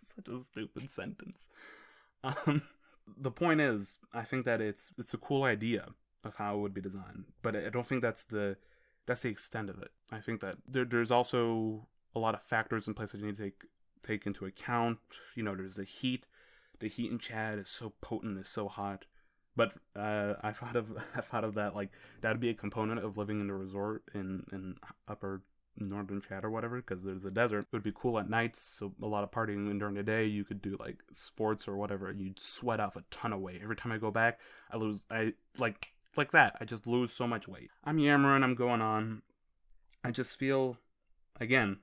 Such 0.00 0.28
a 0.28 0.38
stupid 0.38 0.90
sentence. 0.90 1.50
Um, 2.24 2.62
the 3.18 3.30
point 3.30 3.60
is, 3.60 3.98
I 4.14 4.22
think 4.22 4.46
that 4.46 4.60
it's 4.60 4.90
it's 4.98 5.14
a 5.14 5.18
cool 5.18 5.44
idea 5.44 5.88
of 6.24 6.36
how 6.36 6.56
it 6.56 6.60
would 6.60 6.74
be 6.74 6.80
designed, 6.80 7.26
but 7.42 7.54
I 7.54 7.68
don't 7.68 7.86
think 7.86 8.02
that's 8.02 8.24
the 8.24 8.56
that's 9.06 9.22
the 9.22 9.28
extent 9.28 9.70
of 9.70 9.80
it. 9.80 9.90
I 10.12 10.20
think 10.20 10.40
that 10.40 10.56
there, 10.68 10.84
there's 10.84 11.10
also 11.10 11.86
a 12.14 12.18
lot 12.18 12.34
of 12.34 12.42
factors 12.42 12.86
in 12.86 12.94
place 12.94 13.12
that 13.12 13.20
you 13.20 13.26
need 13.26 13.36
to 13.36 13.44
take 13.44 13.64
take 14.02 14.26
into 14.26 14.46
account. 14.46 14.98
You 15.34 15.42
know, 15.42 15.54
there's 15.54 15.76
the 15.76 15.84
heat. 15.84 16.26
The 16.78 16.88
heat 16.88 17.10
in 17.10 17.18
Chad 17.18 17.58
is 17.58 17.68
so 17.68 17.94
potent, 18.00 18.38
it's 18.38 18.50
so 18.50 18.68
hot. 18.68 19.06
But 19.54 19.72
uh, 19.94 20.34
I 20.42 20.52
thought 20.52 20.76
of 20.76 20.92
I 21.16 21.20
thought 21.20 21.44
of 21.44 21.54
that 21.54 21.74
like 21.74 21.90
that'd 22.20 22.40
be 22.40 22.50
a 22.50 22.54
component 22.54 23.02
of 23.04 23.16
living 23.16 23.40
in 23.40 23.50
a 23.50 23.54
resort 23.54 24.02
in 24.14 24.44
in 24.52 24.76
upper 25.08 25.42
northern 25.78 26.20
Chad 26.20 26.44
or 26.44 26.50
whatever 26.50 26.76
because 26.76 27.02
there's 27.02 27.24
a 27.24 27.30
desert. 27.30 27.60
It 27.60 27.72
would 27.72 27.82
be 27.82 27.92
cool 27.94 28.18
at 28.18 28.28
nights, 28.28 28.62
so 28.62 28.92
a 29.02 29.06
lot 29.06 29.24
of 29.24 29.30
partying. 29.30 29.70
And 29.70 29.78
during 29.78 29.94
the 29.94 30.02
day, 30.02 30.26
you 30.26 30.44
could 30.44 30.62
do 30.62 30.76
like 30.78 31.02
sports 31.12 31.68
or 31.68 31.76
whatever. 31.76 32.12
You'd 32.12 32.40
sweat 32.40 32.80
off 32.80 32.96
a 32.96 33.04
ton 33.10 33.32
of 33.32 33.40
weight. 33.40 33.60
Every 33.62 33.76
time 33.76 33.92
I 33.92 33.98
go 33.98 34.10
back, 34.10 34.40
I 34.70 34.76
lose. 34.76 35.06
I 35.10 35.34
like 35.58 35.92
like 36.16 36.32
that. 36.32 36.56
I 36.60 36.64
just 36.64 36.86
lose 36.86 37.12
so 37.12 37.26
much 37.26 37.48
weight. 37.48 37.70
I'm 37.84 37.98
yammering, 37.98 38.42
I'm 38.42 38.54
going 38.54 38.80
on. 38.80 39.22
I 40.04 40.10
just 40.10 40.38
feel, 40.38 40.78
again, 41.40 41.78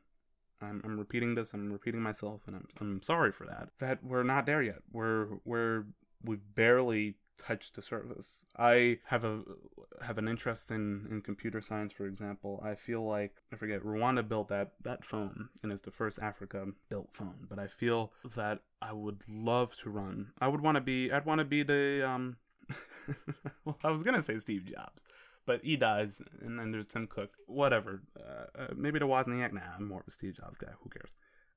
I'm, 0.62 0.82
I'm 0.84 0.98
repeating 0.98 1.36
this, 1.36 1.54
I'm 1.54 1.72
repeating 1.72 2.02
myself, 2.02 2.41
and 2.48 2.56
I'm, 2.56 2.67
I'm 2.80 3.02
sorry 3.02 3.32
for 3.32 3.46
that. 3.48 3.69
That 3.80 4.04
we're 4.04 4.24
not 4.24 4.46
there 4.46 4.62
yet. 4.62 4.80
We're, 4.91 5.28
we're, 5.43 5.86
we've 6.24 6.56
barely 6.56 7.15
touched 7.38 7.76
the 7.76 7.82
surface. 7.82 8.46
I 8.58 9.00
have 9.06 9.24
a 9.24 9.41
have 10.02 10.17
an 10.17 10.28
interest 10.28 10.72
in, 10.72 11.08
in 11.10 11.22
computer 11.22 11.62
science, 11.62 11.93
for 11.93 12.06
example. 12.06 12.62
I 12.63 12.76
feel 12.76 13.06
like 13.06 13.36
I 13.52 13.56
forget 13.56 13.84
Rwanda 13.84 14.28
built 14.28 14.50
that 14.50 14.74
that 14.84 15.06
phone, 15.06 15.50
and 15.62 15.72
it's 15.72 15.82
the 15.82 15.91
first 15.91 16.19
Africa 16.19 16.67
built 16.89 17.10
phone. 17.12 17.48
But 17.50 17.60
I 17.60 17.67
feel 17.67 18.13
that 18.36 18.60
I 18.82 18.93
would 18.93 19.22
love 19.28 19.76
to 19.78 19.89
run. 19.89 20.32
I 20.39 20.48
would 20.48 20.62
want 20.62 20.76
to 20.76 20.82
be. 20.82 21.12
I'd 21.12 21.26
want 21.26 21.39
to 21.39 21.46
be 21.46 21.63
the 21.63 22.08
um 22.08 22.38
well, 23.65 23.78
I 23.84 23.91
was 23.91 24.04
gonna 24.04 24.21
say 24.21 24.38
Steve 24.39 24.65
Jobs, 24.65 25.04
but 25.45 25.62
he 25.63 25.76
dies, 25.76 26.21
and 26.41 26.60
then 26.60 26.71
there's 26.71 26.88
Tim 26.88 27.08
Cook. 27.08 27.32
Whatever. 27.47 28.02
Uh, 28.17 28.62
uh, 28.62 28.67
maybe 28.76 28.99
the 28.99 29.08
Wozniak. 29.08 29.54
Nah, 29.54 29.62
I'm 29.78 29.88
more 29.88 30.02
of 30.02 30.08
a 30.08 30.12
Steve 30.12 30.36
Jobs 30.36 30.58
guy. 30.58 30.71
Who 30.82 30.89
cares? 30.89 31.12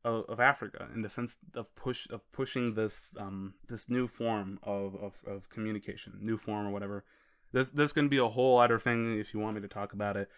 Of, 0.04 0.24
of 0.28 0.40
Africa, 0.40 0.88
in 0.94 1.02
the 1.02 1.08
sense 1.08 1.36
of 1.54 1.74
push 1.74 2.06
of 2.10 2.20
pushing 2.32 2.74
this 2.74 3.16
um 3.18 3.54
this 3.68 3.88
new 3.88 4.06
form 4.06 4.58
of, 4.62 4.94
of, 4.96 5.18
of 5.26 5.48
communication, 5.50 6.18
new 6.20 6.36
form 6.36 6.66
or 6.66 6.70
whatever. 6.70 7.04
This 7.52 7.70
this 7.70 7.92
can 7.92 8.08
be 8.08 8.18
a 8.18 8.28
whole 8.28 8.58
other 8.58 8.78
thing 8.78 9.18
if 9.18 9.34
you 9.34 9.40
want 9.40 9.56
me 9.56 9.62
to 9.62 9.68
talk 9.68 9.92
about 9.92 10.16
it. 10.16 10.28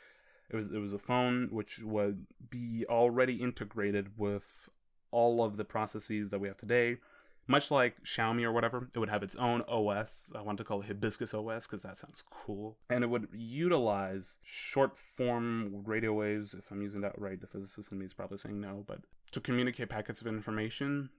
It 0.50 0.56
was 0.56 0.68
it 0.72 0.78
was 0.78 0.94
a 0.94 0.98
phone 0.98 1.48
which 1.50 1.80
would 1.82 2.26
be 2.48 2.86
already 2.88 3.36
integrated 3.36 4.16
with 4.16 4.70
all 5.10 5.42
of 5.42 5.56
the 5.56 5.64
processes 5.64 6.30
that 6.30 6.38
we 6.38 6.48
have 6.48 6.56
today 6.56 6.96
much 7.48 7.70
like 7.70 7.96
Xiaomi 8.04 8.44
or 8.44 8.52
whatever, 8.52 8.88
it 8.94 8.98
would 8.98 9.08
have 9.08 9.22
its 9.22 9.34
own 9.34 9.62
OS. 9.62 10.30
I 10.34 10.42
want 10.42 10.58
to 10.58 10.64
call 10.64 10.82
it 10.82 10.86
Hibiscus 10.86 11.34
OS 11.34 11.66
because 11.66 11.82
that 11.82 11.96
sounds 11.96 12.22
cool. 12.30 12.76
And 12.90 13.02
it 13.02 13.08
would 13.08 13.28
utilize 13.32 14.36
short 14.44 14.96
form 14.96 15.82
radio 15.84 16.12
waves, 16.12 16.54
if 16.54 16.70
I'm 16.70 16.82
using 16.82 17.00
that 17.00 17.18
right. 17.18 17.40
The 17.40 17.46
physicist 17.46 17.90
in 17.90 17.98
me 17.98 18.04
is 18.04 18.14
probably 18.14 18.38
saying 18.38 18.60
no, 18.60 18.84
but 18.86 19.00
to 19.30 19.40
communicate 19.40 19.88
packets 19.88 20.20
of 20.20 20.26
information, 20.26 21.10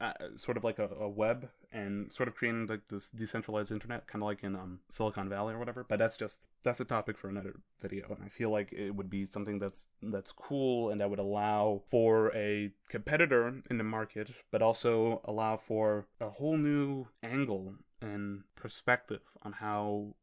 uh, 0.00 0.04
uh, 0.04 0.12
sort 0.36 0.56
of 0.56 0.64
like 0.64 0.78
a, 0.78 0.88
a, 1.00 1.08
web, 1.08 1.48
and 1.72 2.12
sort 2.12 2.28
of 2.28 2.34
creating 2.34 2.66
like 2.66 2.80
this 2.88 3.10
decentralized 3.10 3.70
internet, 3.70 4.06
kind 4.06 4.22
of 4.22 4.26
like 4.26 4.42
in 4.42 4.54
um, 4.54 4.80
Silicon 4.90 5.28
Valley 5.28 5.54
or 5.54 5.58
whatever. 5.58 5.84
But 5.88 5.98
that's 5.98 6.16
just 6.16 6.40
that's 6.62 6.80
a 6.80 6.84
topic 6.84 7.18
for 7.18 7.28
another 7.28 7.56
video, 7.80 8.06
and 8.08 8.24
I 8.24 8.28
feel 8.28 8.50
like 8.50 8.72
it 8.72 8.90
would 8.90 9.10
be 9.10 9.24
something 9.24 9.58
that's 9.58 9.88
that's 10.02 10.32
cool 10.32 10.90
and 10.90 11.00
that 11.00 11.10
would 11.10 11.18
allow 11.18 11.82
for 11.90 12.34
a 12.34 12.70
competitor 12.88 13.62
in 13.68 13.78
the 13.78 13.84
market, 13.84 14.30
but 14.50 14.62
also 14.62 15.20
allow 15.24 15.56
for 15.56 16.06
a 16.20 16.30
whole 16.30 16.56
new 16.56 17.06
angle 17.22 17.74
and 18.00 18.42
perspective 18.54 19.20
on 19.42 19.52
how 19.52 20.14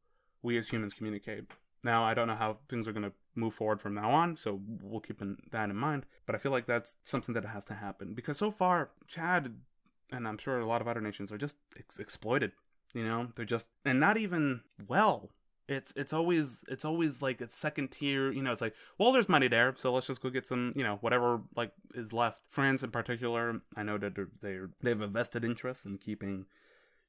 we 0.41 0.57
as 0.57 0.67
humans 0.67 0.93
communicate 0.93 1.45
Now, 1.83 2.03
I 2.03 2.13
don't 2.13 2.27
know 2.27 2.35
how 2.35 2.57
things 2.69 2.87
are 2.87 2.93
going 2.93 3.03
to 3.03 3.13
move 3.35 3.53
forward 3.53 3.81
from 3.81 3.93
now 3.93 4.11
on, 4.11 4.37
so 4.37 4.61
we'll 4.81 4.99
keep 4.99 5.21
in, 5.21 5.37
that 5.51 5.69
in 5.69 5.75
mind. 5.75 6.05
But 6.25 6.35
I 6.35 6.37
feel 6.37 6.51
like 6.51 6.65
that's 6.65 6.97
something 7.03 7.33
that 7.33 7.45
has 7.45 7.65
to 7.65 7.73
happen 7.73 8.13
because 8.13 8.37
so 8.37 8.51
far, 8.51 8.89
Chad 9.07 9.53
and 10.11 10.27
I'm 10.27 10.37
sure 10.37 10.59
a 10.59 10.65
lot 10.65 10.81
of 10.81 10.87
other 10.87 11.01
nations 11.01 11.31
are 11.31 11.37
just 11.37 11.57
ex- 11.77 11.99
exploited. 11.99 12.51
You 12.93 13.03
know, 13.03 13.27
they're 13.35 13.45
just 13.45 13.69
and 13.85 13.99
not 13.99 14.17
even 14.17 14.61
well. 14.87 15.31
It's 15.67 15.93
it's 15.95 16.13
always 16.13 16.63
it's 16.67 16.85
always 16.85 17.21
like 17.21 17.41
a 17.41 17.49
second 17.49 17.89
tier. 17.91 18.31
You 18.31 18.43
know, 18.43 18.51
it's 18.51 18.61
like 18.61 18.75
well, 18.97 19.11
there's 19.11 19.29
money 19.29 19.47
there, 19.47 19.73
so 19.77 19.91
let's 19.91 20.07
just 20.07 20.21
go 20.21 20.29
get 20.29 20.45
some. 20.45 20.73
You 20.75 20.83
know, 20.83 20.97
whatever 21.01 21.41
like 21.55 21.71
is 21.95 22.13
left. 22.13 22.41
France 22.49 22.83
in 22.83 22.91
particular, 22.91 23.61
I 23.75 23.83
know 23.83 23.97
that 23.97 24.15
they're, 24.15 24.27
they're 24.41 24.69
they 24.81 24.91
have 24.91 25.01
a 25.01 25.07
vested 25.07 25.43
interest 25.43 25.85
in 25.85 25.97
keeping 25.97 26.45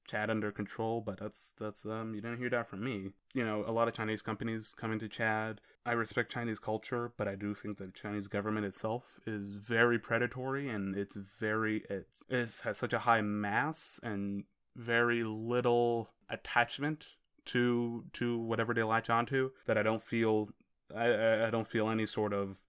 Chad 0.07 0.31
under 0.31 0.53
control, 0.53 1.01
but 1.01 1.19
that's 1.19 1.53
that's 1.59 1.85
um 1.87 2.14
you 2.14 2.21
didn't 2.21 2.38
hear 2.38 2.51
that 2.51 2.69
from 2.69 2.85
me. 2.85 3.11
You 3.33 3.45
know, 3.45 3.64
a 3.67 3.73
lot 3.73 3.88
of 3.88 3.95
Chinese 3.95 4.23
companies 4.23 4.75
come 4.77 4.93
into 4.93 5.09
Chad. 5.09 5.61
I 5.87 5.93
respect 5.93 6.33
Chinese 6.33 6.59
culture, 6.59 7.12
but 7.17 7.29
I 7.29 7.35
do 7.35 7.55
think 7.55 7.79
that 7.79 7.95
the 7.95 8.01
Chinese 8.01 8.29
government 8.29 8.67
itself 8.67 9.21
is 9.27 9.55
very 9.55 9.99
predatory 9.99 10.69
and 10.69 10.97
it's 10.97 11.17
very 11.17 11.85
it 11.88 12.09
is 12.29 12.61
has 12.62 12.79
such 12.79 12.93
a 12.93 13.01
high 13.01 13.21
mass 13.21 14.01
and 14.03 14.45
very 14.77 15.23
little 15.23 16.11
attachment 16.29 17.07
to 17.47 18.05
to 18.14 18.38
whatever 18.38 18.73
they 18.75 18.83
latch 18.83 19.11
onto 19.11 19.51
that 19.67 19.79
I 19.79 19.83
don't 19.83 20.03
feel 20.03 20.49
I 20.95 21.47
I 21.47 21.51
don't 21.51 21.69
feel 21.69 21.88
any 21.88 22.07
sort 22.07 22.33
of 22.33 22.61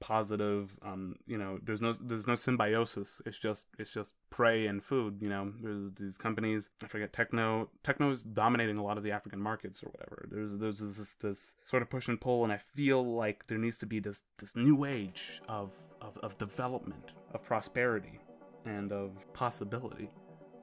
positive 0.00 0.78
um 0.82 1.16
you 1.26 1.38
know 1.38 1.58
there's 1.64 1.80
no 1.80 1.92
there's 1.92 2.26
no 2.26 2.34
symbiosis 2.34 3.22
it's 3.24 3.38
just 3.38 3.66
it's 3.78 3.90
just 3.90 4.14
prey 4.30 4.66
and 4.66 4.84
food 4.84 5.16
you 5.20 5.28
know 5.28 5.52
there's 5.62 5.90
these 5.94 6.18
companies 6.18 6.70
i 6.82 6.86
forget 6.86 7.12
Tecno 7.12 7.68
Tecno 7.82 8.12
is 8.12 8.22
dominating 8.22 8.76
a 8.76 8.82
lot 8.82 8.98
of 8.98 9.04
the 9.04 9.10
african 9.10 9.40
markets 9.40 9.82
or 9.82 9.88
whatever 9.88 10.28
there's 10.30 10.58
there's 10.58 10.78
this, 10.78 11.14
this 11.14 11.54
sort 11.64 11.82
of 11.82 11.88
push 11.88 12.08
and 12.08 12.20
pull 12.20 12.44
and 12.44 12.52
i 12.52 12.58
feel 12.58 13.04
like 13.04 13.46
there 13.46 13.58
needs 13.58 13.78
to 13.78 13.86
be 13.86 14.00
this 14.00 14.22
this 14.38 14.54
new 14.54 14.84
age 14.84 15.40
of 15.48 15.72
of, 16.00 16.18
of 16.18 16.36
development 16.38 17.12
of 17.32 17.44
prosperity 17.44 18.20
and 18.66 18.92
of 18.92 19.32
possibility. 19.32 20.10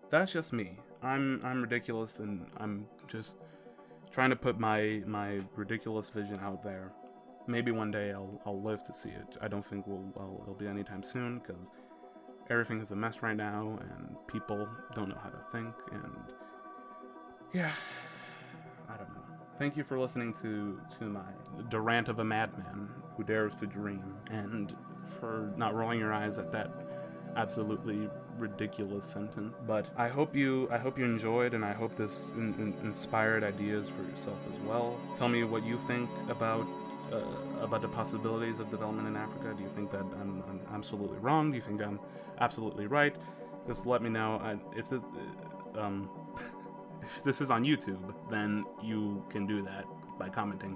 That's 0.10 0.32
just 0.32 0.54
me. 0.54 0.78
I'm 1.02 1.42
I'm 1.44 1.62
ridiculous 1.62 2.20
and 2.20 2.46
I'm 2.58 2.86
just 3.08 3.38
trying 4.12 4.30
to 4.30 4.36
put 4.36 4.60
my 4.60 5.02
my 5.06 5.40
ridiculous 5.56 6.10
vision 6.10 6.40
out 6.42 6.64
there. 6.64 6.92
Maybe 7.48 7.72
one 7.72 7.92
day 7.92 8.12
I'll 8.12 8.42
I'll 8.46 8.62
live 8.62 8.84
to 8.84 8.94
see 8.94 9.10
it. 9.10 9.38
I 9.42 9.48
don't 9.48 9.66
think 9.66 9.88
we'll 9.88 10.06
I'll, 10.18 10.40
it'll 10.44 10.56
be 10.56 10.68
anytime 10.68 11.04
soon 11.04 11.40
because 11.40 11.72
everything 12.50 12.82
is 12.82 12.92
a 12.92 12.96
mess 12.96 13.22
right 13.22 13.36
now 13.36 13.80
and 13.82 14.16
people 14.28 14.68
don't 14.96 15.10
know 15.10 15.20
how 15.22 15.30
to 15.30 15.40
think 15.52 15.74
and 15.92 16.14
yeah, 17.54 17.72
I 18.90 18.98
don't 18.98 19.14
know. 19.14 19.22
Thank 19.60 19.78
you 19.78 19.84
for 19.84 20.00
listening 20.00 20.34
to 20.42 20.80
to 21.00 21.06
my 21.06 21.22
Durant 21.70 22.10
of 22.10 22.20
a 22.20 22.24
madman 22.24 22.90
who 23.16 23.24
dares 23.24 23.54
to 23.56 23.68
dream 23.68 24.16
and 24.32 24.76
for 25.20 25.54
not 25.58 25.76
rolling 25.76 26.00
your 26.00 26.14
eyes 26.14 26.38
at 26.38 26.52
that 26.52 26.72
absolutely 27.36 28.10
ridiculous 28.38 29.06
sentence. 29.06 29.54
But 29.68 29.90
I 29.98 30.08
hope 30.08 30.36
you 30.36 30.68
I 30.72 30.78
hope 30.78 30.98
you 30.98 31.06
enjoyed, 31.06 31.54
and 31.54 31.64
I 31.64 31.74
hope 31.74 31.96
this 31.96 32.32
in, 32.36 32.54
in, 32.56 32.74
inspired 32.86 33.44
ideas 33.44 33.88
for 33.90 34.04
yourself 34.04 34.38
as 34.54 34.60
well. 34.62 34.98
Tell 35.18 35.30
me 35.30 35.44
what 35.44 35.64
you 35.64 35.80
think 35.88 36.10
about. 36.30 36.66
Uh, 37.14 37.20
about 37.62 37.82
the 37.82 37.88
possibilities 37.88 38.60
of 38.60 38.72
development 38.72 39.08
in 39.08 39.16
Africa. 39.16 39.54
Do 39.56 39.62
you 39.62 39.70
think 39.70 39.92
that 39.92 40.02
I'm, 40.20 40.44
I'm, 40.50 40.60
absolutely 40.74 41.20
wrong? 41.20 41.52
Do 41.52 41.58
you 41.58 41.64
think 41.64 41.80
I'm 41.80 42.00
absolutely 42.42 42.88
right? 42.88 43.16
Just 43.68 43.86
let 43.86 44.02
me 44.02 44.10
know. 44.10 44.42
I, 44.44 44.58
if 44.76 44.90
this 44.90 45.04
uh, 45.76 45.80
um, 45.80 46.10
if 47.04 47.24
this 47.24 47.40
is 47.40 47.52
on 47.52 47.64
YouTube, 47.64 48.16
then 48.32 48.66
you 48.82 49.24
can 49.30 49.46
do 49.46 49.62
that 49.62 49.86
by 50.18 50.28
commenting. 50.28 50.76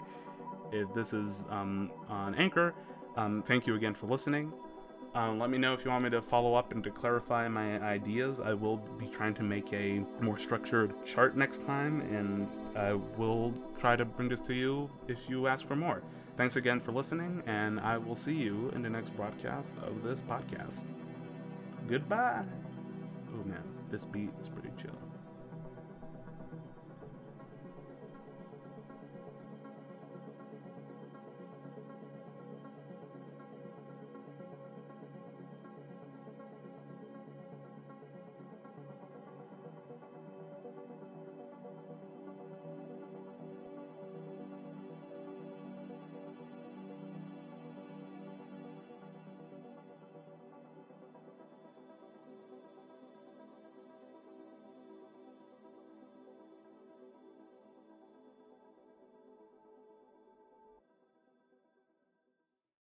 If 0.72 0.94
this 0.94 1.12
is 1.12 1.44
um, 1.50 1.92
on 2.08 2.36
Anchor, 2.36 2.76
um, 3.16 3.44
thank 3.48 3.66
you 3.66 3.74
again 3.74 3.96
for 3.96 4.06
listening. 4.06 4.54
Um, 5.16 5.40
let 5.40 5.50
me 5.50 5.58
know 5.58 5.74
if 5.74 5.84
you 5.84 5.90
want 5.90 6.04
me 6.04 6.12
to 6.12 6.22
follow 6.22 6.54
up 6.54 6.72
and 6.72 6.84
to 6.84 6.92
clarify 6.92 7.48
my 7.48 7.82
ideas. 7.82 8.40
I 8.40 8.54
will 8.54 8.78
be 8.78 9.08
trying 9.08 9.34
to 9.36 9.44
make 9.44 9.74
a 9.74 10.06
more 10.22 10.38
structured 10.38 10.94
chart 11.04 11.36
next 11.36 11.66
time, 11.66 12.02
and 12.02 12.48
I 12.78 12.94
will 12.94 13.56
try 13.80 13.96
to 13.96 14.06
bring 14.06 14.30
this 14.30 14.42
to 14.42 14.54
you 14.54 14.88
if 15.08 15.28
you 15.28 15.48
ask 15.48 15.68
for 15.68 15.76
more. 15.76 16.04
Thanks 16.38 16.56
again 16.56 16.80
for 16.80 16.92
listening, 16.92 17.42
and 17.48 17.80
I 17.80 17.98
will 17.98 18.16
see 18.16 18.36
you 18.36 18.72
in 18.76 18.84
the 18.84 18.90
next 18.92 19.10
broadcast 19.16 19.76
of 19.80 20.04
this 20.04 20.22
podcast. 20.22 20.84
Goodbye. 21.88 22.44
Oh 23.34 23.44
man, 23.44 23.64
this 23.90 24.06
beat 24.06 24.30
is 24.40 24.48
pretty 24.48 24.70
chill. 24.80 24.92